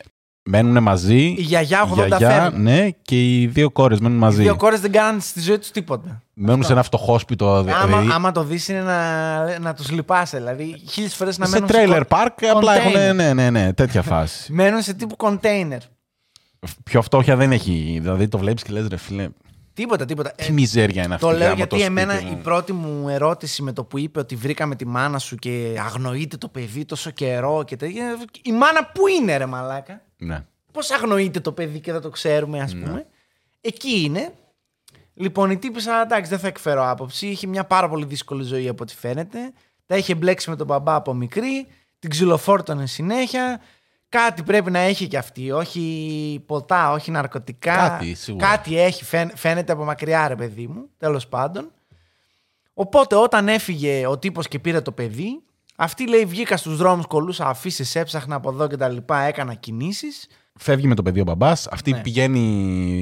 [0.51, 0.61] Τους.
[0.61, 1.17] Μένουν μαζί.
[1.23, 2.61] Η γιαγιά 80 γιαγιά, φεύγουν.
[2.61, 4.41] ναι, και οι δύο κόρες μένουν Οι μαζί.
[4.41, 6.21] δύο κόρες δεν κάνανε στη ζωή τους τίποτα.
[6.33, 7.53] Μένουν σε ένα φτωχόσπιτο.
[7.55, 10.37] Άμα, δηλαδή, άμα το δεις είναι να, να τους λυπάσαι.
[10.37, 12.95] Δηλαδή, χίλιες φορές να σε μένουν τρέιλερ κο- πάρκ, απλά container.
[12.95, 13.15] έχουν.
[13.15, 14.53] Ναι, ναι, ναι, τέτοια φάση.
[14.53, 15.77] Μένουν σε τύπου container.
[16.83, 17.99] Πιο φτώχεια δεν έχει.
[18.01, 19.27] Δηλαδή το βλέπεις και λες, ρε φίλε,
[19.79, 20.31] Τίποτα, τίποτα.
[20.31, 21.25] τι Ε, μιζέρια είναι αυτή.
[21.25, 22.41] Το λέω γάμο γιατί το εμένα σπίτι η μου.
[22.41, 26.47] πρώτη μου ερώτηση με το που είπε ότι βρήκαμε τη μάνα σου και αγνοείται το
[26.47, 28.17] παιδί τόσο καιρό και τέτοια.
[28.41, 30.45] Η μάνα που είναι, ρε Μαλάκα; Ναι.
[30.71, 33.05] Πώς αγνοείται το παιδί και δεν το ξέρουμε, ας πούμε;
[33.61, 34.33] Εκεί είναι.
[35.13, 37.27] Λοιπόν, η τύπησα, εντάξει, δεν θα εκφέρω άποψη.
[37.27, 39.53] Είχε μια πάρα πολύ δύσκολη ζωή από ό,τι φαίνεται.
[39.85, 41.67] Τα είχε μπλέξει με τον μπαμπά από μικρή.
[41.99, 43.61] Την ξυλοφόρτωνε συνέχεια.
[44.09, 45.51] Κάτι πρέπει να έχει κι αυτή.
[45.51, 47.75] Όχι ποτά, όχι ναρκωτικά.
[47.75, 48.47] Κάτι, σίγουρα.
[48.47, 49.03] Κάτι έχει.
[49.03, 50.85] φαίν- Φαίνεται από μακριά, ρε παιδί μου.
[50.97, 51.71] Τέλος πάντων.
[52.73, 55.41] Οπότε όταν έφυγε ο τύπος και πήρε το παιδί,
[55.75, 60.27] αυτή λέει βγήκα στους δρόμους, κολούσα αφήσει, έψαχνα από εδώ και τα λοιπά, έκανα κινήσεις.
[60.59, 61.67] Φεύγει με το παιδί ο μπαμπάς.
[61.67, 62.01] Αυτή Ναι.
[62.01, 62.39] πηγαίνει,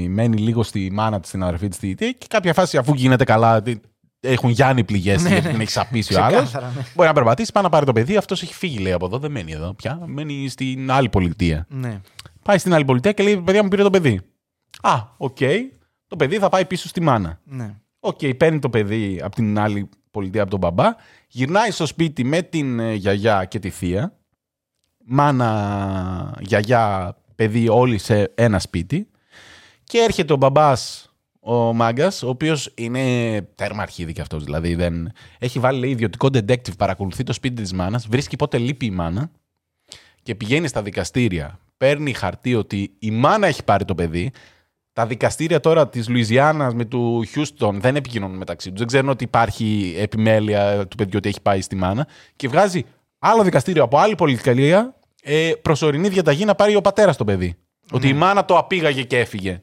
[0.09, 1.79] μένει λίγο στη μάνα της, στην αδερφή της.
[1.95, 3.79] Και κάποια φάση, αφού γίνεται καλά, τι-
[4.19, 5.51] έχουν γιάνει πληγές Ναι, γιατί ναι.
[5.51, 6.43] την έχει σαπίσει ο άλλος.
[6.43, 6.85] Ξεκάθαρα, ναι.
[6.95, 8.17] Μπορεί να περπατήσει, πάει να πάρει το παιδί.
[8.17, 9.17] Αυτός έχει φύγει, λέει από εδώ.
[9.17, 9.99] Δεν μένει εδώ πια.
[10.05, 11.65] Μένει στην άλλη πολιτεία.
[11.69, 12.01] Ναι.
[12.43, 14.21] Πάει στην άλλη πολιτεία και λέει: Παιδιά μου πήρε το παιδί.
[14.81, 15.37] Α, οκ.
[16.07, 17.39] Το παιδί θα πάει πίσω στη μάνα.
[17.43, 17.75] Ναι.
[17.99, 20.95] Οκ, παίρνει το παιδί από την άλλη πολιτεία από τον μπαμπά.
[21.27, 24.17] Γυρνάει στο σπίτι με την ε, γιαγιά και τη θεία.
[25.05, 29.07] Μάνα, γιαγιά, παιδί όλοι σε ένα σπίτι.
[29.83, 31.06] Και έρχεται ο μπαμπάς,
[31.49, 34.43] ο μάγκας, ο οποίος είναι τέρμα αρχίδι κι αυτός.
[34.43, 35.11] Δηλαδή δεν...
[35.39, 39.31] έχει βάλει λέει, ιδιωτικό detective, παρακολουθεί το σπίτι της μάνας, βρίσκει πότε λείπει η μάνα
[40.21, 41.59] και πηγαίνει στα δικαστήρια.
[41.77, 44.31] Παίρνει χαρτί ότι η μάνα έχει πάρει το παιδί.
[44.93, 48.77] Τα δικαστήρια τώρα της Λουιζιάννα με του Χιούστον δεν επικοινωνούν μεταξύ τους.
[48.77, 52.07] Δεν ξέρουν ότι υπάρχει επιμέλεια του παιδιού ότι έχει πάει στη μάνα.
[52.35, 52.85] Και βγάζει
[53.19, 57.55] άλλο δικαστήριο από άλλη πολιτικαλία ε, προσωρινή διαταγή να πάρει ο πατέρας το παιδί.
[57.91, 59.61] Ότι η μάνα το απήγαγε και έφυγε.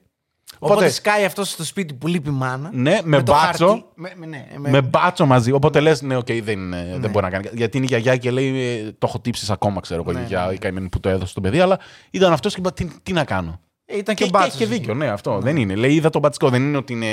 [0.59, 2.71] Οπότε, σκάει αυτός στο σπίτι που λείπει η μάνα.
[2.73, 3.67] Ναι, με, το μπάτσο.
[3.67, 5.53] χαρτί- Με, με, ναι, με, Με μπάτσο μαζί.
[5.53, 7.45] Οπότε λες, ναι, οκ, δεν, ε, δεν μπορεί να κάνει.
[7.45, 7.57] κάτι.
[7.57, 10.21] Γιατί είναι η γιαγιά και λέει, ε, το έχω τύψεις ακόμα, ξέρω εγώ, η Ναι,
[10.27, 10.55] γιαγιά, ναι.
[10.55, 11.61] η καημένη που το έδωσε το παιδί.
[11.61, 11.79] Αλλά
[12.11, 13.61] ήταν αυτός και είπα, τι, τι να κάνω.
[13.85, 14.75] Ε, ήταν και, Και, ο και μπάτσος έχει και εκεί.
[14.81, 15.39] δίκιο, ναι, αυτό.
[15.41, 15.75] Δεν είναι.
[15.75, 17.09] Λέει, είδα το μπατσικό, δεν είναι ότι είναι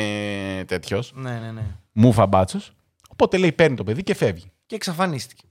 [0.66, 1.12] τέτοιος.
[1.16, 1.62] Ναι, ναι, ναι.
[1.92, 2.72] Μούφα μπάτσος.
[3.10, 4.52] Οπότε λέει, παίρνει το παιδί και φεύγει.
[4.66, 5.44] Και εξαφανίστηκε.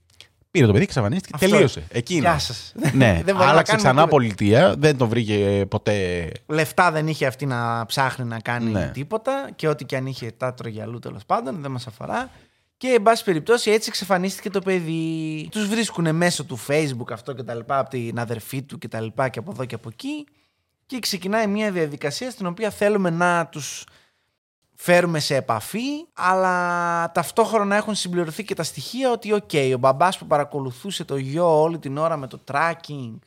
[0.51, 1.31] Πήρε το παιδί και εξαφανίστηκε.
[1.35, 1.49] Αυτό.
[1.49, 1.83] Τελείωσε.
[1.89, 2.21] Εκεί είναι.
[2.21, 2.73] Γεια σας.
[2.93, 4.07] Ναι, Δεν μπορεί να άλλαξε κάνει ξανά τίποτα.
[4.07, 6.27] πολιτεία, δεν τον βρήκε ποτέ.
[6.47, 8.89] Λεφτά δεν είχε αυτή να ψάχνει να κάνει Ναι.
[8.93, 12.29] τίποτα και ό,τι και αν είχε τα τρογιαλού τέλος πάντων, δεν μας αφορά.
[12.77, 15.47] Και εν πάση περιπτώσει έτσι εξαφανίστηκε το παιδί.
[15.51, 19.01] Τους βρίσκουν μέσω του Facebook αυτό και τα λοιπά, από την αδερφή του και τα
[19.01, 20.25] λοιπά και από εδώ και από εκεί.
[20.85, 23.83] Και ξεκινάει μια διαδικασία στην οποία θέλουμε να τους
[24.83, 30.25] φέρουμε σε επαφή, αλλά ταυτόχρονα έχουν συμπληρωθεί και τα στοιχεία ότι οκ, ο μπαμπάς που
[30.25, 33.19] παρακολουθούσε το γιο όλη την ώρα με το tracking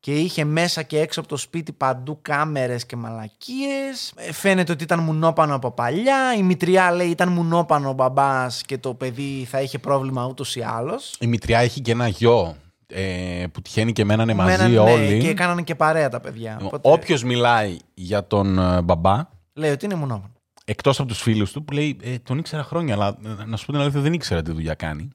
[0.00, 4.12] και είχε μέσα και έξω από το σπίτι παντού κάμερες και μαλακίες.
[4.16, 6.34] Ε, Φαίνεται ότι ήταν μουνόπανο από παλιά.
[6.38, 10.62] Η μητριά λέει ήταν μουνόπανο ο μπαμπάς και το παιδί θα είχε πρόβλημα ούτως ή
[10.62, 11.16] άλλως.
[11.20, 12.56] Η μητριά έχει και ένα γιο
[12.86, 15.18] ε, που τυχαίνει και μένανε μαζί Μέναν, ναι, όλοι.
[15.18, 16.60] και έκαναν και παρέα τα παιδιά.
[16.62, 20.39] Οπότε Όποιος μιλάει για τον ε, μπαμπά, Λέει ότι είναι μουνόπανο.
[20.70, 23.66] Εκτός από τους φίλους του, που λέει ε, τον ήξερα χρόνια, αλλά ε, να σου
[23.66, 25.08] πω την αλήθεια δεν ήξερα τι δουλειά κάνει.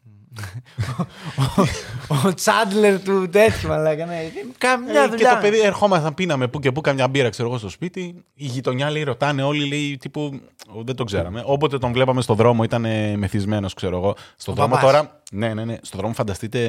[2.25, 4.05] ο Τσάντλερ του τέτοιου, μαλάκα.
[4.05, 4.31] Ναι.
[4.57, 5.29] Καμιά Ε, και δουλειά.
[5.35, 8.23] το παιδί ερχόμασταν, πίναμε που και που καμιά μπύρα, ξέρω εγώ, στο σπίτι.
[8.33, 10.39] Η γειτονιά λέει, ρωτάνε όλοι, λέει, τύπου.
[10.85, 11.41] Δεν το ξέραμε.
[11.45, 12.81] Όποτε τον βλέπαμε στο δρόμο, ήταν
[13.17, 14.15] μεθυσμένος, ξέρω εγώ.
[14.37, 14.85] Στο Ο δρόμο μπαμπάς.
[14.91, 15.21] τώρα.
[15.31, 15.77] Ναι, ναι, ναι.
[15.81, 16.59] Στο δρόμο φανταστείτε.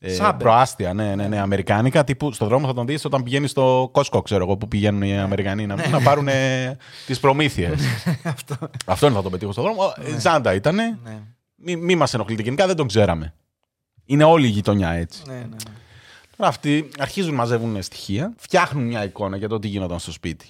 [0.00, 0.36] Ε, Σάμπερ.
[0.36, 2.04] προάστια, ναι, ναι, ναι, αμερικάνικα.
[2.04, 5.18] Τύπου στο δρόμο θα τον δεις όταν πηγαίνεις στο Κόσκο, ξέρω εγώ, που πηγαίνουν οι
[5.18, 6.28] Αμερικανοί να, να πάρουν
[7.06, 7.80] τις προμήθειες.
[8.24, 8.56] Αυτό.
[8.86, 9.92] Αυτόν θα τον πετύχω στο δρόμο.
[9.96, 10.98] Ε, Ζάντα ήτανε.
[11.04, 11.18] Ναι.
[11.54, 13.34] Μη, μη μας ενοχλείτε γενικά, δεν τον ξέραμε.
[14.04, 15.22] Είναι όλη η γειτονιά έτσι.
[15.26, 15.56] Ναι, ναι, ναι.
[16.36, 20.46] Τώρα αυτοί αρχίζουν να μαζεύουν στοιχεία, φτιάχνουν μια εικόνα για το τι γινόταν στο σπίτι.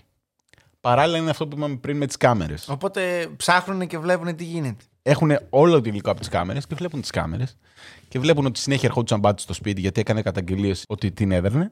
[0.80, 2.68] Παράλληλα είναι αυτό που είπαμε πριν με τις κάμερες.
[2.68, 4.84] Οπότε ψάχνουν και βλέπουν τι γίνεται.
[5.08, 7.56] Έχουν όλο το υλικό από τις κάμερες και βλέπουν τις κάμερες
[8.08, 11.70] και βλέπουν ότι συνέχεια ερχόντουσαν μπάτσι στο σπίτι γιατί έκανε καταγγελίες ότι την έδερνε.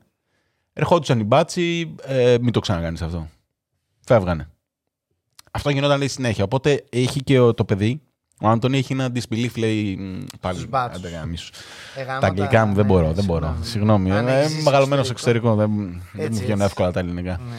[0.72, 3.28] Ερχόντουσαν οι μπάτσι, ε, μην το ξανακάνεις αυτό.
[4.01, 4.49] Φεύγανε.
[5.51, 6.45] Αυτό γινόταν λέει συνέχεια.
[6.45, 8.01] Οπότε έχει και ο- το παιδί,
[8.41, 9.97] ο Άντωνη έχει ένα disbelief, λέει.
[9.97, 10.57] μ, Πάλι.
[10.57, 11.05] Στους μπάτσους.
[11.05, 11.51] άντε γαμίσου.
[11.97, 13.57] Ε, γάματα, Τα αγγλικά μου δεν ναι, μπορώ, ναι, δεν μπορώ.
[13.61, 13.64] συγγνώμη.
[13.64, 14.11] Συγγνώμη.
[14.12, 15.49] Αν Ε, έχεις Είμαι ζήσει μεγαλωμένος στο εξωτερικό.
[15.49, 15.76] εξωτερικό.
[15.82, 16.64] Δεν, δεν Έτσι, μου βγαίνουν έτσι.
[16.64, 17.41] εύκολα τα ελληνικά.
[17.49, 17.57] Ναι.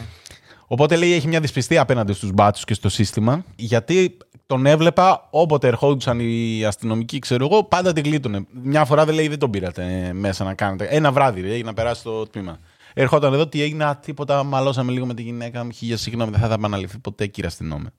[0.70, 4.16] Οπότε λέει έχει μια δυσπιστία απέναντι στους μπάτσους και στο σύστημα γιατί
[4.48, 8.46] τον έβλεπα όποτε ερχόντουσαν οι αστυνομικοί, ξέρω εγώ, πάντα την γλίτωνε.
[8.62, 10.84] Μια φορά δεν λέει δεν τον πήρατε ε, μέσα να κάνετε.
[10.84, 12.58] Ένα βράδυ λέει να περάσει το τμήμα.
[12.94, 15.70] Ερχόταν εδώ, τι έγινε, α, τίποτα, μαλώσαμε λίγο με τη γυναίκα μου.
[15.70, 17.90] Χίλια συγγνώμη, δεν θα τα επαναληφθεί ποτέ, κύριε αστυνόμε.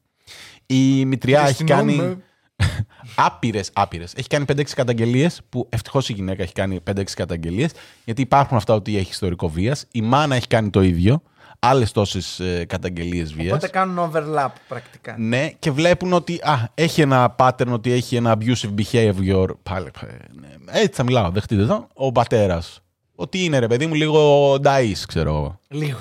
[0.65, 1.93] Η μητριά έχει Αστυνόμε.
[1.93, 2.17] κάνει
[3.25, 4.13] άπειρες, άπειρες.
[4.15, 7.71] Έχει κάνει 5-6 καταγγελίες, που ευτυχώς η γυναίκα έχει κάνει 5-6 καταγγελίες,
[8.05, 9.85] γιατί υπάρχουν αυτά ότι έχει ιστορικό βίας.
[9.91, 11.21] Η μάνα έχει κάνει το ίδιο.
[11.59, 13.51] Άλλες τόσες ε, καταγγελίες βίας.
[13.51, 15.15] Οπότε κάνουν overlap πρακτικά.
[15.17, 19.47] Ναι, και βλέπουν ότι α, έχει ένα pattern, ότι έχει ένα abusive behavior.
[19.63, 20.05] Πάλι, ε,
[20.39, 21.87] ναι, έτσι θα μιλάω, δεχτείτε εδώ.
[21.93, 22.81] Ο πατέρας.
[23.15, 25.59] Ότι είναι ρε παιδί μου λίγο νταΐς, ξέρω εγώ.
[25.67, 25.99] Λίγο.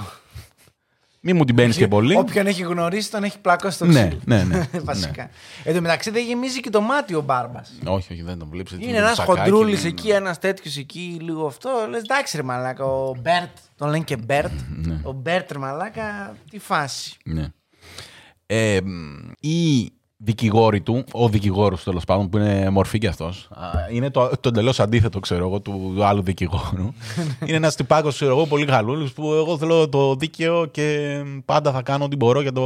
[1.30, 2.16] Μη μου την παίρνεις και πολύ.
[2.16, 4.20] Όποιον έχει γνωρίσει τον έχει πλακώσει στο Ναι, ξύλο.
[4.24, 5.30] ναι, ναι, Βασικά.
[5.64, 7.72] Εν τω μεταξύ δεν γεμίζει και το μάτι ο μπάρμπας.
[7.86, 8.72] Όχι, όχι, δεν τον βλέπεις.
[8.78, 11.70] Είναι ένας χοντρούλης εκεί, ένας τέτοιος εκεί, λίγο αυτό.
[11.90, 12.84] Λες εντάξει, ρε Μαλάκα.
[12.84, 13.56] Ο Μπέρτ.
[13.76, 14.52] Τον λένε και Μπέρτ.
[14.86, 15.00] Ναι.
[15.02, 17.16] Ο Μπέρτ, ρε Μαλάκα, τι φάση.
[17.24, 17.46] Ναι.
[18.46, 23.48] Ε, μ, η δικηγόρη του, ο δικηγόρος τέλος πάντων, που είναι μορφή κι αυτός,
[23.92, 26.92] είναι το, το εντελώς αντίθετο, ξέρω εγώ, του άλλου δικηγόρου.
[27.46, 31.82] είναι ένας τυπάκος, ξέρω εγώ, πολύ γαλούλη, που εγώ θέλω το δίκαιο και πάντα θα
[31.82, 32.62] κάνω ό,τι μπορώ για το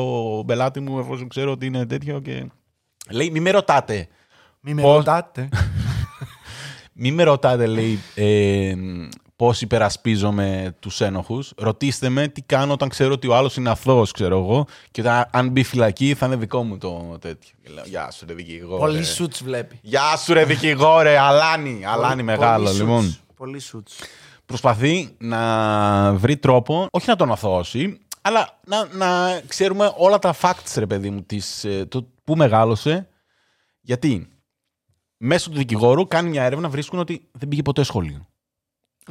[0.46, 2.20] πελάτη μου, εφόσον ξέρω ότι είναι τέτοιο.
[2.20, 2.46] Και...
[3.11, 4.09] Λέει, μη με ρωτάτε.
[4.61, 5.48] Μη με Πώς- ρωτάτε.
[6.94, 8.74] Μη με ρωτάτε, λέει, ε,
[9.43, 11.53] πώς υπερασπίζομαι τους ένοχους.
[11.57, 14.66] Ρωτήστε με τι κάνω όταν ξέρω ότι ο άλλος είναι αθώος, ξέρω εγώ.
[14.90, 17.55] Και όταν, αν μπει φυλακή θα είναι δικό μου το τέτοιο.
[17.62, 18.80] Και λέω, Γεια σου, ρε δικηγόρε.
[18.80, 19.78] Πολύ σουτς βλέπει.
[19.82, 21.18] Γεια σου, ρε δικηγόρε.
[21.18, 23.03] Αλάνι, αλάνι Πολύ- μεγάλο, πολύ λοιπόν.
[23.03, 23.20] σουτς.
[23.36, 23.97] Πολύ σουτς.
[24.47, 30.74] Προσπαθεί να βρει τρόπο, όχι να τον αθωώσει, αλλά να, να ξέρουμε όλα τα facts,
[30.76, 33.09] ρε παιδί μου, της, ε, το πού μεγάλωσε.
[33.80, 34.26] Γιατί;
[35.24, 38.26] Μέσω του δικηγόρου κάνει μια έρευνα, βρίσκουν ότι δεν πήγε ποτέ σχολείο.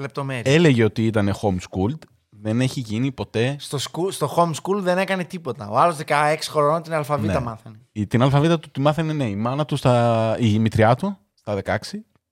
[0.01, 0.55] Λεπτομέρειες.
[0.55, 1.99] Έλεγε ότι ήταν homeschooled,
[2.29, 3.55] δεν έχει γίνει ποτέ.
[3.59, 5.69] Στο, σκου- στο home school δεν έκανε τίποτα.
[5.69, 7.39] Ο άλλος 16 χρονών την αλφαβήτα Ναι.
[7.45, 7.75] μάθανε.
[7.91, 11.53] Η- Την αλφαβήτα του τη μάθαινε ναι, η μάνα του, στα, η μητριά του στα
[11.65, 11.77] 16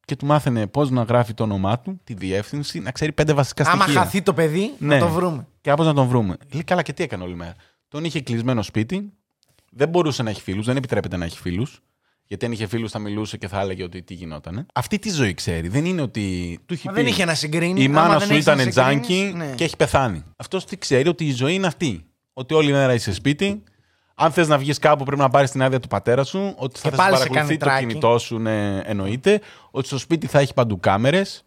[0.06, 3.70] και του μάθαινε πώς να γράφει το όνομά του, τη διεύθυνση, να ξέρει πέντε βασικά
[3.72, 4.02] Άμα στοιχεία.
[4.02, 4.94] χαθεί το παιδί, Ναι.
[4.96, 5.48] να το βρούμε.
[5.62, 6.38] Και πώ να τον βρούμε.
[6.54, 7.54] Λέει καλά και τι έκανε όλη μέρα.
[7.88, 9.14] Τον είχε κλεισμένο σπίτι,
[9.72, 11.82] δεν μπορούσε να έχει φίλους, δεν επιτρέπεται να έχει φίλους.
[12.32, 14.66] Γιατί αν είχε φίλους θα μιλούσε και θα έλεγε ότι τι γινότανε.
[14.74, 15.68] Αυτή τη ζωή ξέρει.
[15.68, 16.60] Δεν είναι ότι.
[16.66, 17.82] Του έχει Μα πει, δεν είχε να συγκρίνει.
[17.82, 19.56] Η Άμα μάνα δεν σου έχεις να ήταν συγκρίνεις, τζάνκι ναι.
[19.56, 20.24] και έχει πεθάνει.
[20.36, 22.06] Αυτός τι ξέρει ότι η ζωή είναι αυτή.
[22.34, 23.64] Ότι όλη μέρα είσαι σπίτι.
[24.16, 26.54] Αν θες να βγεις κάπου, πρέπει να πάρεις την άδεια του πατέρα σου.
[26.58, 27.86] Ότι θα, Και θα σε πάλι σε παρακολουθεί κάνει το τράκι.
[27.86, 29.42] κινητό σου, ναι, εννοείται.
[29.72, 31.44] Ότι στο σπίτι θα έχει παντού κάμερες.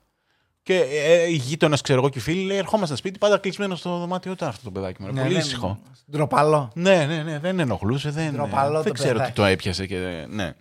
[0.62, 0.74] Και
[1.04, 4.34] ε, οι γείτονες, ξέρω εγώ και οι φίλοι, λέει: Ερχόμαστε σπίτι, πάντα κλεισμένος στο δωμάτιό
[4.34, 5.12] του αυτό το παιδάκι μου.
[5.12, 5.78] Ναι, πολύ δεν- ήσυχο.
[6.10, 6.70] Ντροπαλό.
[6.74, 8.10] Ναι, ναι, ναι, δεν ενοχλούσε.
[8.10, 9.34] Δεν, Ντροπαλό δεν το ξέρω τι παιδάκι.
[9.34, 9.86] το έπιασε.
[9.86, 10.52] Και, ναι.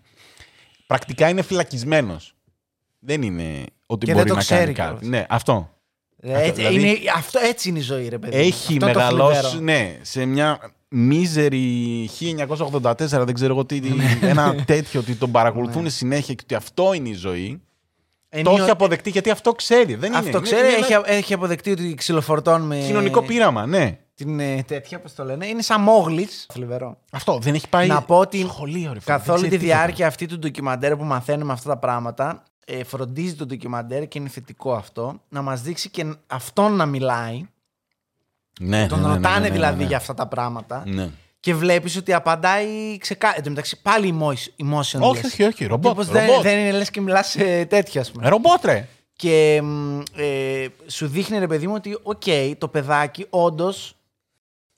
[0.92, 2.36] Πρακτικά είναι φυλακισμένος.
[3.00, 4.90] Δεν είναι ότι Και δεν μπορεί το να ξέρει κάνει κάτι.
[5.00, 5.08] κιόλας.
[5.20, 5.70] Ναι, αυτό.
[6.22, 8.36] Ε, έτσι, δηλαδή- είναι, αυτό, έτσι είναι η ζωή, ρε παιδί.
[8.36, 8.42] μου.
[8.42, 9.62] Έχει Αυτό είναι το μεγαλώσει, θλιβερό.
[9.64, 14.20] ναι, σε μια μίζερη 1984, δεν ξέρω εγώ τι, Ναι.
[14.22, 17.62] ένα τέτοιο ότι τον παρακολουθούν συνέχεια και ότι αυτό είναι η ζωή.
[18.34, 19.96] Είναι το έχει ο- αποδεκτεί γιατί αυτό ξέρει.
[19.96, 20.40] Δεν Αυτό είναι.
[20.40, 22.78] ξέρει, είναι έχει, ένα έχει αποδεκτεί ότι ξυλοφορτώνουμε.
[22.88, 23.98] κοινωνικό πείραμα, ναι.
[24.24, 25.46] Την ε, τέτοια, πώς το λένε.
[25.46, 26.46] Είναι σαν μόγλης.
[26.54, 26.98] Θλιβερό.
[27.12, 29.62] Αυτό δεν έχει πάει Να πω ότι σχολείο, ρε φίλε, καθ' όλη δεν τη ξέρει
[29.66, 29.78] τίποτα.
[29.78, 34.30] διάρκεια αυτή του ντοκιμαντέρ που μαθαίνουμε αυτά τα πράγματα, ε, φροντίζει το ντοκιμαντέρ και είναι
[34.30, 37.46] θετικό αυτό, να μας δείξει και αυτόν να μιλάει.
[38.60, 39.88] Ναι, Τον ναι, ναι, ναι, ρωτάνε ναι, ναι, δηλαδή ναι.
[39.88, 40.84] για αυτά τα πράγματα.
[40.86, 41.10] Ναι.
[41.40, 43.38] Και βλέπεις ότι απαντάει ξεκάθαρα.
[43.38, 45.00] Εν τω μεταξύ πάλι emotion- emotionless.
[45.02, 45.66] Όχι, όχι, όχι.
[45.66, 45.92] Ρομπότ.
[45.92, 46.44] Τύπος δεν, ρομπότ.
[46.44, 47.36] δεν είναι λες και μιλάς
[47.68, 48.26] τέτοια, ας πούμε.
[48.26, 48.88] Ε, Ρομπότ, ρε.
[49.16, 52.24] Και μ, ε, σου δείχνει ρε παιδί μου ότι, οκ,
[52.58, 53.96] το παιδάκι όντως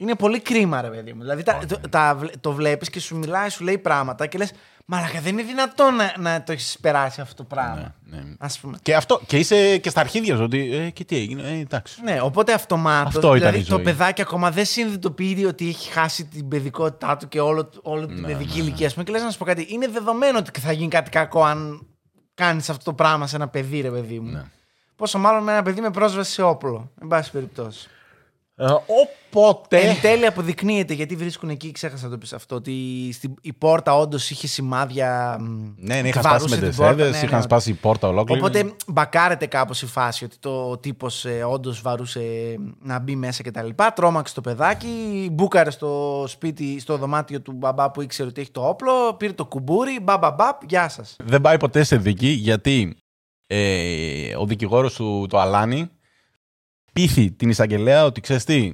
[0.03, 1.21] Είναι πολύ κρίμα, ρε παιδί μου.
[1.21, 4.51] Δηλαδή τα, το, τα, βλέ- το βλέπεις και σου μιλάει, σου λέει πράγματα και λες.
[4.85, 7.95] Μαλάκα, δεν είναι δυνατόν να, να το έχεις περάσει αυτό το πράγμα.
[8.03, 8.23] Ναι, ναι.
[8.39, 8.77] Ας πούμε.
[8.81, 10.75] Και, αυτό, και είσαι και στα αρχίδια σου ότι.
[10.75, 12.01] Ε, και τι έγινε, ε, εντάξει.
[12.03, 13.15] Ναι, οπότε αυτομάτως.
[13.15, 13.83] Αυτό ήταν δηλαδή η το ζωή.
[13.83, 18.27] παιδάκι ακόμα δεν συνειδητοποιεί ότι έχει χάσει την παιδικότητά του και όλο, όλη την Ναι,
[18.27, 18.87] παιδική ναι, ηλικία.
[18.87, 19.65] Α πούμε, και λες να σου πω κάτι.
[19.69, 21.87] Είναι δεδομένο ότι θα γίνει κάτι κακό αν
[22.33, 24.31] κάνεις αυτό το πράγμα σε ένα παιδί, ρε παιδί μου.
[24.31, 24.43] Ναι.
[24.95, 26.91] Πόσο μάλλον με ένα παιδί με πρόσβαση σε όπλο.
[27.01, 27.87] Εν πάση περιπτώσει.
[28.55, 28.65] Ε,
[29.31, 29.79] οπότε.
[29.79, 33.95] Εν τέλει αποδεικνύεται γιατί βρίσκουν εκεί, ξέχασα να το πεις αυτό, ότι στην, η πόρτα
[33.97, 35.37] όντως είχε σημάδια.
[35.39, 36.95] μ, Ναι, ναι, ότι είχαν σπάσει βαρούσε με την πόρτα.
[36.95, 37.43] τεσσέδε, Ναι, ναι, είχαν ναι.
[37.43, 38.39] σπάσει η πόρτα ολόκληρη.
[38.41, 42.21] Οπότε μπακάρεται κάπως η φάση ότι το τύπος ε, όντως βαρούσε
[42.81, 43.69] να μπει μέσα κτλ.
[43.95, 48.67] Τρόμαξε το παιδάκι, μπούκαρε στο σπίτι, στο δωμάτιο του μπαμπά που ήξερε ότι έχει το
[48.67, 51.15] όπλο, πήρε το κουμπούρι, μπαμπαμπαπ, γεια σας.
[51.23, 52.95] Δεν πάει ποτέ σε δίκη γιατί
[53.47, 55.89] ε, ο δικηγόρος του, το Αλάνι,
[56.93, 58.73] πείθει την εισαγγελέα ότι ξέρεις τι;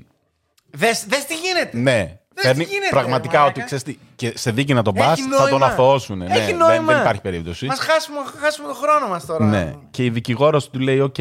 [0.72, 1.78] Δες τι γίνεται.
[1.78, 3.64] Ναι, τι παίρνει γίνεται, πραγματικά ρε ότι μαλάκα.
[3.66, 5.66] ξέρεις τι; Και σε δίκη να τον Έχει πας, θα τον νόημα.
[5.66, 6.18] αθωώσουν.
[6.18, 6.94] Ναι, Έχει δεν, νόημα.
[6.94, 7.66] δεν υπάρχει περίπτωση.
[7.66, 9.46] Μας χάσουμε, χάσουμε το χρόνο μας τώρα.
[9.46, 9.76] Ναι.
[9.92, 11.18] Και η δικηγόρος του λέει: Οκ,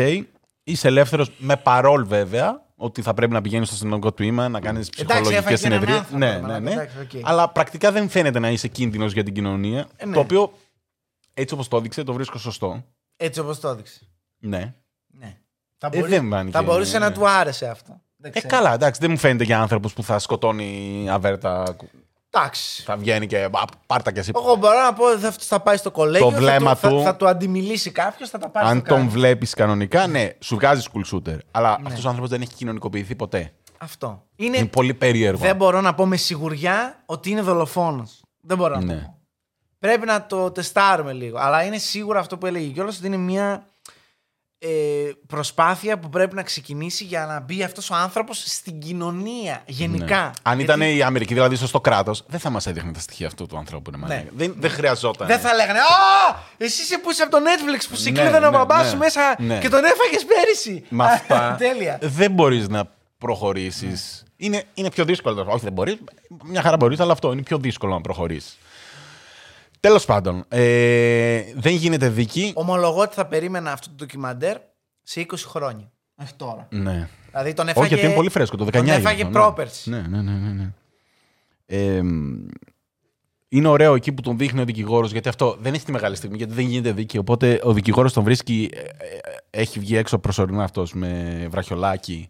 [0.62, 2.66] είσαι ελεύθερος με parole βέβαια.
[2.80, 5.98] Ότι θα πρέπει να πηγαίνεις στο αστυνομικό τμήμα να κάνεις ψυχολογικές έφαγε και έναν συνεδρίες.
[5.98, 6.70] άνθρωπο, Ναι, ρε ναι, μαλάκα, ναι.
[6.72, 7.10] εντάξει, οκ.
[7.28, 9.86] Αλλά πρακτικά δεν φαίνεται να είσαι κίνδυνος για την κοινωνία.
[9.96, 10.14] Ε, ναι.
[10.14, 10.52] Το οποίο
[11.34, 12.84] έτσι όπως το έδειξε, το βρίσκω σωστό.
[13.16, 14.00] Έτσι όπως το έδειξε.
[14.38, 14.74] Ναι.
[15.82, 15.90] Ναι.
[15.90, 17.14] Θα, Ε, δεν πάνε θα και- μπορούσε να ναι.
[17.14, 18.00] του άρεσε αυτό.
[18.16, 18.54] Δεν Ε, ξέρω.
[18.56, 21.76] καλά, εντάξει, δεν μου φαίνεται για άνθρωπος που θα σκοτώνει αβέρτα.
[22.30, 22.82] Εντάξει.
[22.82, 23.42] Θα βγαίνει και.
[23.44, 24.30] «Α, Πάρτα κι εσύ.
[24.34, 26.30] Εγώ μπορώ να πω ότι θα, θα πάει στο κολέγιο.
[26.30, 28.96] Το βλέμμα θα, του- Θα, θα του αντιμιλήσει κάποιος, θα τα πάρει Αν στο τον
[28.96, 29.10] κράνο.
[29.10, 31.38] βλέπεις κανονικά, ναι, σου βγάζει school shooter.
[31.50, 31.86] Αλλά Ναι.
[31.86, 33.52] αυτός ο άνθρωπος δεν έχει κοινωνικοποιηθεί ποτέ.
[33.78, 34.22] Αυτό.
[34.36, 35.38] Είναι, Είναι πολύ περίεργο.
[35.40, 38.20] δεν μπορώ να πω με σιγουριά ότι είναι δολοφόνος.
[38.40, 38.94] Δεν μπορώ να το Ναι.
[38.94, 39.18] πω.
[39.78, 41.38] Πρέπει να το τεστάρουμε λίγο.
[41.38, 43.64] Αλλά είναι σίγουρο αυτό που έλεγε κιόλας ότι είναι μια
[44.60, 44.68] ε,
[45.26, 50.20] προσπάθεια που πρέπει να ξεκινήσει για να μπει αυτός ο άνθρωπος στην κοινωνία γενικά.
[50.22, 50.30] Ναι.
[50.42, 53.46] Αν Γιατί ήταν η Αμερική, δηλαδή στο κράτος, δεν θα μας έδειχνε τα στοιχεία αυτού
[53.46, 53.90] του ανθρώπου.
[53.90, 53.96] Ναι.
[53.96, 54.24] μαλάκα.
[54.32, 55.26] Δεν, δεν χρειαζόταν.
[55.26, 55.84] Δεν θα λέγανε Α!
[56.56, 58.88] Εσύ είσαι που είσαι από το Netflix που σε Ναι, κλείδανε ο ναι, μπαμπάς ναι.
[58.90, 59.58] σου μέσα Ναι.
[59.58, 60.84] και τον έφαγες πέρυσι.
[60.88, 61.98] Με αυτά Τέλεια.
[62.02, 64.22] δεν μπορείς να προχωρήσεις.
[64.36, 65.46] Είναι, είναι πιο δύσκολο.
[65.48, 65.96] Όχι, δεν μπορείς.
[66.44, 68.58] Μια χαρά μπορείς, αλλά αυτό είναι πιο δύσκολο να προχωρήσεις.
[69.80, 72.52] Τέλος πάντων, ε, δεν γίνεται δίκη.
[72.54, 74.56] Ομολογώ ότι θα περίμενα αυτό το ντοκιμαντέρ
[75.02, 75.90] σε 20 χρόνια.
[76.22, 76.66] Όχι τώρα.
[76.70, 77.08] Ναι.
[77.30, 77.84] Δηλαδή τον έφαγε.
[77.84, 78.56] Όχι, γιατί είναι πολύ φρέσκο.
[78.56, 79.90] Το 19 Τον έγινε έφαγε αυτό, πρόπερση.
[79.90, 80.32] Ναι, ναι, ναι.
[80.32, 80.72] ναι, ναι.
[81.66, 82.02] Ε,
[83.48, 86.36] είναι ωραίο εκεί που τον δείχνει ο δικηγόρος, γιατί αυτό δεν έχει τη μεγάλη στιγμή,
[86.36, 87.18] γιατί δεν γίνεται δίκη.
[87.18, 88.82] Οπότε ο δικηγόρος τον βρίσκει, ε, ε,
[89.50, 92.28] έχει βγει έξω προσωρινά αυτός με βραχιολάκι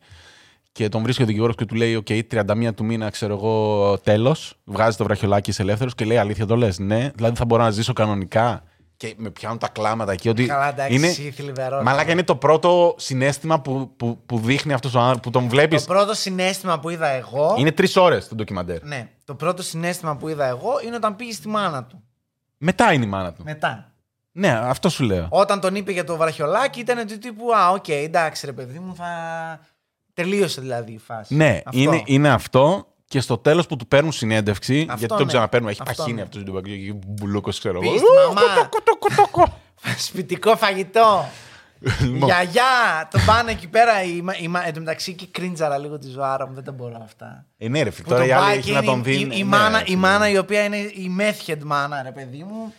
[0.73, 4.55] και τον βρίσκει ο δικηγόρος και του λέει: Οκ, 31 του μήνα, ξέρω εγώ, τέλος.
[4.64, 6.79] Βγάζει το βραχιολάκι, είσαι ελεύθερος και λέει: Αλήθεια το λες.
[6.79, 8.62] Ναι, δηλαδή θα μπορώ να ζήσω κανονικά.
[8.97, 10.29] Και με πιάνουν τα κλάματα εκεί.
[10.29, 11.83] Ότι Καλά, εντάξει, είναι, εσύ θλιβερός.
[11.83, 15.85] Μαλάκα είναι το πρώτο συναίσθημα που, που, που δείχνει αυτός ο άνθρωπος, που τον βλέπεις.
[15.85, 17.55] Το πρώτο συναίσθημα που είδα εγώ.
[17.59, 18.85] Είναι τρεις ώρες το ντοκιμαντέρ.
[18.85, 19.11] Ναι.
[19.25, 22.03] Το πρώτο συναίσθημα που είδα εγώ είναι όταν πήγε στη μάνα του.
[22.59, 23.43] Μετά είναι η μάνα του.
[23.45, 23.93] Μετά.
[24.33, 25.27] Ναι, αυτό σου λέω.
[25.31, 28.95] Όταν τον είπε για το βραχιολάκι ήταν του τύπου Α, οκ, εντάξει ρε παιδί μου,
[28.95, 29.07] θα.
[30.23, 31.35] Τελείωσε δηλαδή η φάση.
[31.35, 31.81] Ναι, Αυτό.
[31.81, 32.87] είναι, είναι αυτό.
[33.09, 35.25] Και στο τέλος που του παίρνουν συνέντευξη, Αυτό γιατί τον ναι.
[35.27, 36.23] ξαναπαίρνουν, έχει Αυτό παχύνει ναι.
[36.23, 36.61] αυτός το
[37.07, 37.93] μπουλούκος, ξέρω εγώ.
[37.93, 39.51] Πει στη μαμά.
[39.99, 41.29] Σπιτικό φαγητό.
[42.01, 42.29] Λοιπόν.
[42.29, 44.03] Γιαγιά, τον πάνε εκεί πέρα.
[44.03, 46.73] Η, μα- η, μα- εν τω μεταξύ και κρίντζαρα λίγο τη ζωάρα μου, δεν τα
[46.73, 47.45] μπορώ αυτά.
[47.59, 48.99] Ε, ναι, ρε φίλε, Που τώρα τον η άλλη πάει έχει και να είναι τον
[48.99, 49.12] η- δει.
[49.14, 49.97] Η, η ναι, μάνα, ρε η φίλε.
[49.97, 52.73] μάνα η οποία είναι η meth head μάνα, ρε παιδί μου.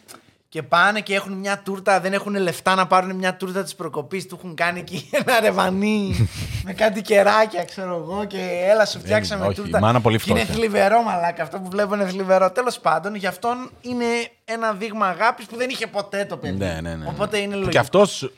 [0.49, 4.27] Και πάνε και έχουν μια τούρτα, δεν έχουν λεφτά να πάρουν μια τούρτα της προκοπής.
[4.27, 6.29] Του έχουν κάνει εκεί ένα ρεβανί
[6.65, 8.25] με κάτι κεράκια, ξέρω εγώ.
[8.25, 8.37] Και
[8.71, 9.77] έλα σου φτιάξαμε όχι, τούρτα.
[9.77, 10.59] η μάνα πολύ Και είναι φτώχεια.
[10.61, 11.43] θλιβερό, μαλάκα.
[11.43, 12.51] Αυτό που βλέπω είναι θλιβερό.
[12.51, 14.05] Τέλος πάντων, γι' αυτόν είναι
[14.45, 16.57] ένα δείγμα αγάπης που δεν είχε ποτέ το παιδί.
[16.57, 17.05] Ναι, ναι, ναι.
[17.07, 17.71] Οπότε είναι Που λογικό.
[17.71, 18.31] Και αυτός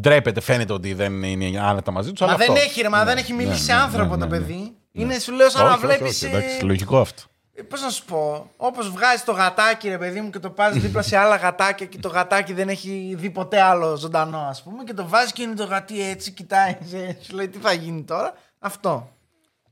[0.00, 2.26] ντρέπεται, φαίνεται ότι δεν είναι άνετα μαζί τους.
[2.26, 4.72] Μα δεν έχει, ρε, μα δεν έχει μιλήσει σε άνθρωπο το παιδί.
[4.92, 6.22] Είναι, σου λέω, σαν να βλέπεις.
[6.22, 7.22] Εντάξει, λογικό αυτό.
[7.68, 11.02] Πώς να σου πω, όπως βγάζεις το γατάκι, ρε παιδί μου, και το πα δίπλα
[11.02, 14.94] σε άλλα γατάκια και το γατάκι δεν έχει δει ποτέ άλλο ζωντανό, ας πούμε, και
[14.94, 18.32] το βάζεις και είναι το γατί έτσι, κοιτάει, σε- σου λέει τι θα γίνει τώρα;
[18.58, 19.08] Αυτό.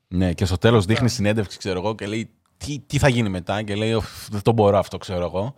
[0.08, 3.62] Ναι, και στο τέλος δείχνει συνέντευξη, ξέρω εγώ, και λέει τι, τι θα γίνει μετά;
[3.62, 5.54] Και λέει, «Οφ, δεν το μπορώ αυτό, ξέρω εγώ.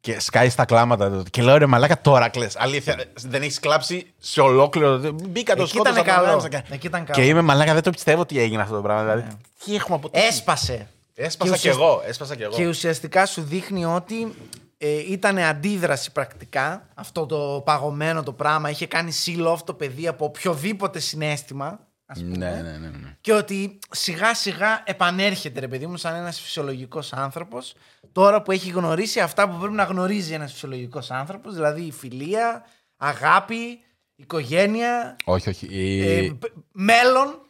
[0.00, 1.22] Και σκάει στα κλάματα.
[1.30, 2.46] Και λέω, ρε Μαλάκα, τώρα κλε.
[2.56, 4.98] Αλήθεια, δεν έχεις κλάψει σε ολόκληρο.
[5.28, 6.26] Μπήκα το Εκεί σκότωσα ήταν τον καλό.
[6.28, 7.18] γάμισα και- Εκεί ήταν καλό.
[7.18, 7.24] Ναι.
[7.24, 9.02] Και είμαι Μαλάκα, δεν το πιστεύω ότι έγινε αυτό το πράγμα.
[9.02, 10.86] Δηλαδή, τι έχουμε από Έσπασε.
[11.14, 12.02] Έσπασα Και κι εγώ.
[12.06, 12.54] Έσπασα κι εγώ.
[12.54, 14.34] Και ουσιαστικά σου δείχνει ότι
[14.78, 18.70] ε, ήταν αντίδραση πρακτικά αυτό το παγωμένο το πράγμα.
[18.70, 21.86] Είχε κάνει seal off το παιδί από οποιοδήποτε συνέστημα.
[22.06, 22.36] Ας πούμε.
[22.36, 22.88] Ναι, ναι, ναι.
[22.88, 23.16] ναι.
[23.20, 27.74] Και ότι σιγά σιγά επανέρχεται ρε παιδί μου σαν ένας φυσιολογικός άνθρωπος
[28.12, 32.64] τώρα που έχει γνωρίσει αυτά που πρέπει να γνωρίζει ένας φυσιολογικός άνθρωπος δηλαδή η φιλία,
[32.96, 33.80] αγάπη,
[34.14, 35.66] οικογένεια, Όχι, όχι.
[35.70, 37.40] Η- ε, π- μέλλον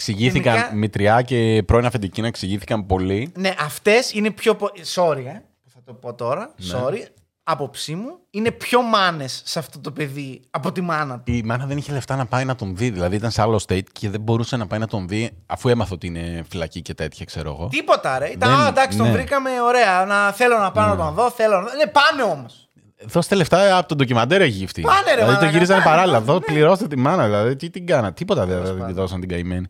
[0.00, 3.32] Εξηγήθηκαν, Γενικά- μητριά και πρώην αφεντική να εξηγήθηκαν πολύ.
[3.36, 4.54] Ναι, αυτές είναι πιο.
[4.54, 6.54] πο- Sorry, ε, που θα το πω τώρα.
[6.56, 6.78] Ναι.
[6.78, 6.98] Sorry.
[7.42, 11.32] Άποψή μου είναι πιο μάνες σε αυτό το παιδί από τη μάνα του.
[11.32, 12.90] Η μάνα δεν είχε λεφτά να πάει να τον δει.
[12.90, 15.94] Δηλαδή ήταν σε άλλο state και δεν μπορούσε να πάει να τον δει αφού έμαθε
[15.94, 17.68] ότι είναι φυλακή και τέτοια, ξέρω εγώ.
[17.68, 18.28] Τίποτα, ρε.
[18.28, 19.12] Ήταν, Δεν- α, εντάξει, τον ναι.
[19.12, 20.04] βρήκαμε, ωραία.
[20.04, 21.74] Να, θέλω να πάω να τον δω, θέλω να.
[21.74, 22.68] Ναι, πάμε όμως.
[23.04, 24.80] Δώστε λεφτά από τον ντοκιμαντέρ έχει γυφτεί.
[24.80, 26.18] Πάνε, ρε, Δηλαδή το μαλάκα, γύριζαν πάνε, παράλληλα.
[26.20, 27.24] πάνε, Δώ, πληρώστε τη μάνα.
[27.24, 28.12] Δηλαδή τι την κάνα.
[28.12, 29.66] Τίποτα δεν δεν τη δώσαν την καημένη.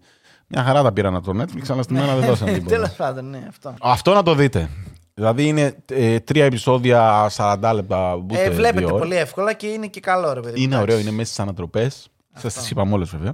[0.49, 2.91] Μια χαρά τα πήραν από το Netflix, αλλά στη μάνα δεν δώσαν Τέλος τίποτα.
[2.97, 3.75] πάντων, ναι, αυτό.
[3.81, 4.69] Αυτό να το δείτε.
[5.15, 8.15] Δηλαδή είναι ε, τρία επεισόδια 40 λεπτά.
[8.15, 8.99] Ούτε Ε, βλέπετε δύο ώρες.
[9.01, 10.63] πολύ εύκολα και είναι και καλό, ρε παιδί.
[10.63, 10.83] Είναι εντάξει.
[10.93, 12.09] ωραίο, είναι μέσα στις ανατροπές.
[12.35, 13.33] Σας τις είπαμε όλες βέβαια.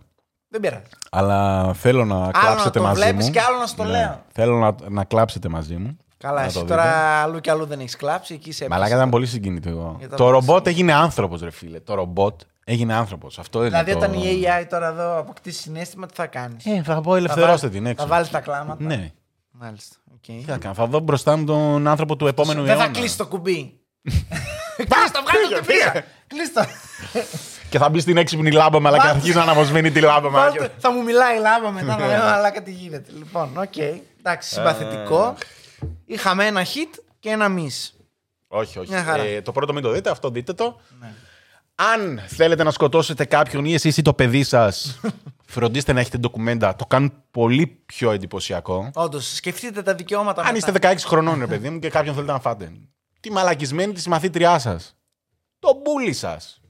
[0.48, 0.82] Δεν πειράζει.
[1.10, 3.32] Αλλά θέλω να Άλλο να κλάψετε το μαζί βλέπεις μου.
[3.32, 3.90] και άλλο να στο Ναι.
[3.90, 4.22] λέω.
[4.32, 5.96] Θέλω να, να κλάψετε μαζί μου.
[6.16, 6.94] Καλά, Να εσύ το τώρα δείτε.
[6.96, 8.34] αλλού και αλλού δεν έχεις κλάψει.
[8.34, 8.96] Εκεί σε Μαλάκα έπιασες.
[8.98, 9.96] ήταν πολύ συγκινητικό.
[9.98, 10.34] Για τα Το βάση.
[10.46, 11.80] ρομπότ έγινε άνθρωπος, ρε φίλε.
[11.80, 13.38] Το ρομπότ έγινε άνθρωπος.
[13.38, 13.68] Αυτό είναι.
[13.68, 13.98] Δηλαδή, το...
[13.98, 17.82] όταν η AI τώρα εδώ αποκτήσει συναίσθημα, τι θα κάνεις; Ε, θα πω ελευθερώστε την
[17.84, 18.06] Θα έξω.
[18.06, 19.10] βάλει τα κλάματα; Ναι.
[19.50, 19.96] Μάλιστα.
[20.14, 20.20] οκ.
[20.22, 22.98] Τι θα κάνω, θα δω μπροστά μου τον άνθρωπο του επόμενου Δεν θα αιώνα.
[22.98, 23.78] κλείσει το κουμπί.
[24.76, 26.02] Κλείσει το, βγάλει το κουμπί.
[26.26, 26.64] Κλείσει το.
[27.70, 30.28] Και θα μπει στην έξυπνη λάμπα, αλλά και θα Βάλτε- αρχίσει να αναβοσβήνει τη λάμπα.
[30.28, 30.74] Βάλτε- μαλάκα.
[30.78, 32.02] Θα μου μιλάει η λάμπα μετά Ναι.
[32.02, 33.10] να λέω αλλά τι γίνεται.
[33.16, 33.76] Λοιπόν, οκ.
[34.18, 35.34] Εντάξει, συμπαθητικό.
[36.06, 37.90] Είχαμε ένα hit και ένα miss.
[38.48, 38.90] Όχι, όχι.
[38.90, 39.22] Μια χαρά.
[39.22, 40.80] Ε, το πρώτο μην το δείτε, αυτό δείτε το.
[41.74, 45.00] Αν θέλετε να σκοτώσετε κάποιον ή εσείς ή το παιδί σας,
[45.54, 46.76] φροντίστε να έχετε ντοκουμέντα.
[46.76, 48.90] Το κάνουν πολύ πιο εντυπωσιακό.
[48.94, 50.72] Όντως, σκεφτείτε τα δικαιώματα Αν μετά.
[50.72, 52.72] είστε 16 χρονών, ρε παιδί μου, και κάποιον θέλετε να φάτε.
[53.20, 54.96] Τη μαλακισμένη τη μαθήτριά σας.
[55.58, 56.60] Το μπούλι σας.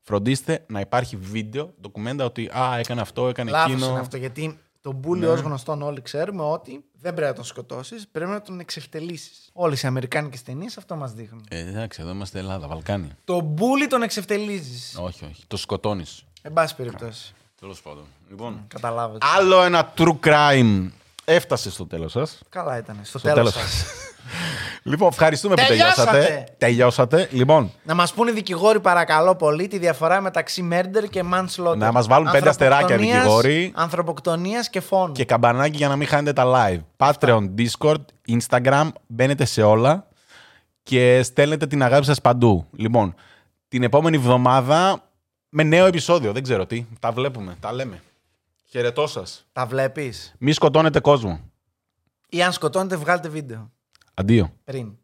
[0.00, 3.90] Φροντίστε να υπάρχει βίντεο, ντοκουμέντα ότι Α, έκανε αυτό, έκανε Λάθος εκείνο.
[3.90, 5.26] είναι αυτό γιατί το μπούλι Ναι.
[5.26, 9.50] ως γνωστόν όλοι ξέρουμε ότι δεν πρέπει να τον σκοτώσεις, πρέπει να τον εξευτελίσεις.
[9.52, 11.44] Όλες οι αμερικάνικες ταινίες αυτό μας δείχνουν.
[11.48, 13.16] Ε, εντάξει, εδώ είμαστε Ελλάδα, Βαλκάνια.
[13.24, 14.96] Το μπούλι τον εξευτελίζεις.
[15.00, 15.44] Όχι, όχι.
[15.46, 16.24] Το σκοτώνεις.
[16.42, 17.34] Εν πάση περιπτώσει.
[17.60, 18.04] Τέλος πάντων.
[18.28, 18.64] Λοιπόν.
[18.68, 19.26] Καταλάβετε.
[19.36, 20.90] Άλλο ένα true crime
[21.34, 22.38] έφτασε στο τέλος σας.
[22.48, 22.98] Καλά ήταν.
[23.02, 23.70] Στο, Στο τέλος τέλος.
[23.70, 23.84] σας.
[24.82, 26.10] Λοιπόν, ευχαριστούμε που Τελειώσατε.
[26.10, 26.44] τελειώσατε.
[26.58, 27.28] Τελειώσατε.
[27.30, 31.76] Λοιπόν, να μας πούνε οι δικηγόροι παρακαλώ πολύ τη διαφορά μεταξύ murder και manslaughter.
[31.76, 33.72] Να μας βάλουν πέντε αστεράκια Ανθρωποκτονίας- δικηγόροι.
[33.76, 35.12] Ανθρωποκτονίας και φόνου.
[35.12, 36.80] και καμπανάκι για να μην χάνετε τα live.
[36.96, 40.06] Patreon, Discord, Instagram, μπαίνετε σε όλα
[40.82, 42.66] και στέλνετε την αγάπη σας παντού.
[42.76, 43.14] Λοιπόν,
[43.68, 45.02] την επόμενη εβδομάδα
[45.48, 46.32] με νέο επεισόδιο.
[46.32, 46.86] Δεν ξέρω τι.
[47.00, 48.02] Τα βλέπουμε, τα λέμε.
[48.70, 49.46] Χαιρετώ σας.
[49.52, 51.50] Τα βλέπεις; Μη σκοτώνετε κόσμο.
[52.28, 53.72] Ή αν σκοτώνετε βγάλτε βίντεο.
[54.14, 54.52] Αντίο.
[54.64, 54.98] Πριν.